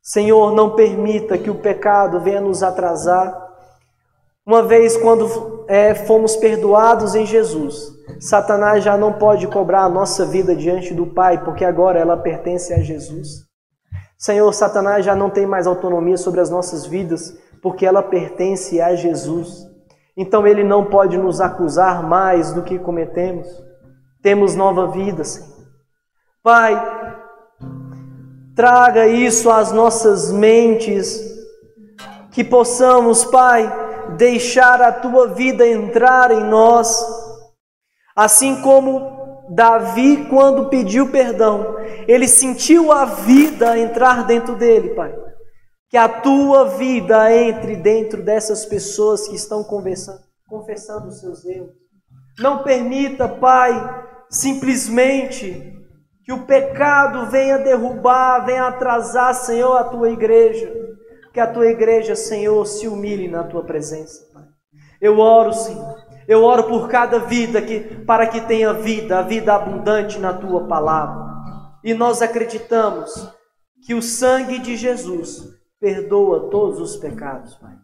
Senhor, 0.00 0.54
não 0.54 0.74
permita 0.74 1.36
que 1.36 1.50
o 1.50 1.56
pecado 1.56 2.18
venha 2.18 2.40
nos 2.40 2.62
atrasar. 2.62 3.47
Uma 4.48 4.62
vez 4.62 4.96
quando 4.96 5.66
é, 5.68 5.94
fomos 5.94 6.34
perdoados 6.34 7.14
em 7.14 7.26
Jesus, 7.26 7.92
Satanás 8.18 8.82
já 8.82 8.96
não 8.96 9.12
pode 9.12 9.46
cobrar 9.46 9.82
a 9.82 9.90
nossa 9.90 10.24
vida 10.24 10.56
diante 10.56 10.94
do 10.94 11.06
Pai, 11.06 11.44
porque 11.44 11.66
agora 11.66 11.98
ela 11.98 12.16
pertence 12.16 12.72
a 12.72 12.78
Jesus. 12.78 13.44
Senhor, 14.16 14.50
Satanás 14.54 15.04
já 15.04 15.14
não 15.14 15.28
tem 15.28 15.44
mais 15.46 15.66
autonomia 15.66 16.16
sobre 16.16 16.40
as 16.40 16.48
nossas 16.48 16.86
vidas, 16.86 17.38
porque 17.60 17.84
ela 17.84 18.02
pertence 18.02 18.80
a 18.80 18.96
Jesus. 18.96 19.66
Então 20.16 20.46
ele 20.46 20.64
não 20.64 20.86
pode 20.86 21.18
nos 21.18 21.42
acusar 21.42 22.02
mais 22.02 22.50
do 22.50 22.62
que 22.62 22.78
cometemos. 22.78 23.46
Temos 24.22 24.56
nova 24.56 24.86
vida, 24.86 25.24
Senhor. 25.24 25.66
Pai, 26.42 26.74
traga 28.56 29.06
isso 29.06 29.50
às 29.50 29.72
nossas 29.72 30.32
mentes, 30.32 31.20
que 32.30 32.42
possamos, 32.42 33.26
Pai, 33.26 33.87
deixar 34.18 34.82
a 34.82 34.92
tua 34.92 35.28
vida 35.28 35.66
entrar 35.66 36.30
em 36.32 36.42
nós, 36.44 37.02
assim 38.14 38.60
como 38.60 39.46
Davi, 39.48 40.26
quando 40.28 40.68
pediu 40.68 41.10
perdão, 41.10 41.76
ele 42.06 42.28
sentiu 42.28 42.92
a 42.92 43.04
vida 43.06 43.78
entrar 43.78 44.26
dentro 44.26 44.56
dele, 44.56 44.90
Pai. 44.90 45.14
Que 45.88 45.96
a 45.96 46.08
tua 46.08 46.66
vida 46.66 47.32
entre 47.32 47.76
dentro 47.76 48.22
dessas 48.22 48.66
pessoas 48.66 49.26
que 49.26 49.36
estão 49.36 49.64
conversando, 49.64 50.20
confessando 50.46 51.08
os 51.08 51.20
seus 51.20 51.46
erros. 51.46 51.70
Não 52.38 52.62
permita, 52.62 53.26
Pai, 53.26 53.72
simplesmente 54.28 55.74
que 56.24 56.32
o 56.32 56.44
pecado 56.44 57.30
venha 57.30 57.56
derrubar, 57.56 58.44
venha 58.44 58.66
atrasar, 58.66 59.32
Senhor, 59.32 59.76
a 59.78 59.84
tua 59.84 60.10
igreja. 60.10 60.70
Que 61.38 61.42
a 61.42 61.46
tua 61.46 61.68
igreja, 61.68 62.16
Senhor, 62.16 62.66
se 62.66 62.88
humilhe 62.88 63.28
na 63.28 63.44
tua 63.44 63.62
presença, 63.62 64.28
Pai. 64.34 64.42
Eu 65.00 65.20
oro, 65.20 65.52
Senhor. 65.52 65.96
Eu 66.26 66.42
oro 66.42 66.64
por 66.64 66.88
cada 66.88 67.20
vida 67.20 67.62
que 67.62 67.78
para 68.04 68.26
que 68.26 68.40
tenha 68.40 68.72
vida, 68.72 69.20
a 69.20 69.22
vida 69.22 69.54
abundante 69.54 70.18
na 70.18 70.32
tua 70.32 70.66
palavra. 70.66 71.32
E 71.84 71.94
nós 71.94 72.22
acreditamos 72.22 73.32
que 73.86 73.94
o 73.94 74.02
sangue 74.02 74.58
de 74.58 74.76
Jesus 74.76 75.48
perdoa 75.78 76.50
todos 76.50 76.80
os 76.80 76.96
pecados, 76.96 77.54
Pai. 77.54 77.76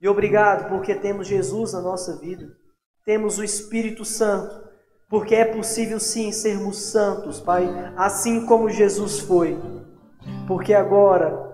E 0.00 0.08
obrigado 0.08 0.68
porque 0.68 0.94
temos 0.94 1.26
Jesus 1.26 1.72
na 1.72 1.80
nossa 1.80 2.16
vida, 2.20 2.46
temos 3.04 3.36
o 3.36 3.42
Espírito 3.42 4.04
Santo, 4.04 4.62
porque 5.10 5.34
é 5.34 5.44
possível 5.44 5.98
sim 5.98 6.30
sermos 6.30 6.80
santos, 6.92 7.40
Pai, 7.40 7.66
assim 7.96 8.46
como 8.46 8.70
Jesus 8.70 9.18
foi. 9.18 9.58
Porque 10.46 10.72
agora 10.72 11.45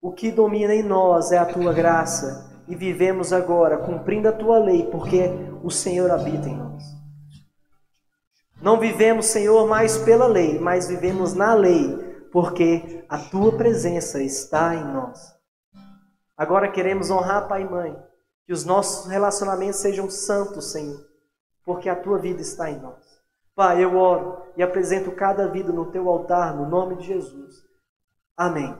o 0.00 0.12
que 0.12 0.30
domina 0.30 0.74
em 0.74 0.82
nós 0.82 1.30
é 1.30 1.38
a 1.38 1.44
tua 1.44 1.72
graça 1.72 2.50
e 2.66 2.74
vivemos 2.74 3.32
agora 3.32 3.78
cumprindo 3.78 4.28
a 4.28 4.32
tua 4.32 4.58
lei, 4.58 4.86
porque 4.86 5.28
o 5.62 5.70
Senhor 5.70 6.10
habita 6.10 6.48
em 6.48 6.56
nós. 6.56 6.82
Não 8.62 8.78
vivemos, 8.78 9.26
Senhor, 9.26 9.66
mais 9.66 9.98
pela 9.98 10.26
lei, 10.26 10.58
mas 10.58 10.88
vivemos 10.88 11.34
na 11.34 11.54
lei 11.54 12.10
porque 12.30 13.04
a 13.08 13.18
tua 13.18 13.56
presença 13.56 14.22
está 14.22 14.74
em 14.74 14.84
nós. 14.84 15.34
Agora 16.36 16.70
queremos 16.70 17.10
honrar 17.10 17.48
Pai 17.48 17.62
e 17.62 17.68
Mãe, 17.68 17.96
que 18.46 18.52
os 18.52 18.64
nossos 18.64 19.10
relacionamentos 19.10 19.80
sejam 19.80 20.08
santos, 20.08 20.72
Senhor, 20.72 21.04
porque 21.64 21.88
a 21.88 21.96
tua 21.96 22.18
vida 22.18 22.40
está 22.40 22.70
em 22.70 22.80
nós. 22.80 23.00
Pai, 23.54 23.82
eu 23.82 23.96
oro 23.96 24.42
e 24.56 24.62
apresento 24.62 25.10
cada 25.12 25.48
vida 25.48 25.72
no 25.72 25.90
teu 25.90 26.08
altar, 26.08 26.54
no 26.54 26.68
nome 26.68 26.96
de 26.96 27.06
Jesus. 27.06 27.62
Amém. 28.36 28.74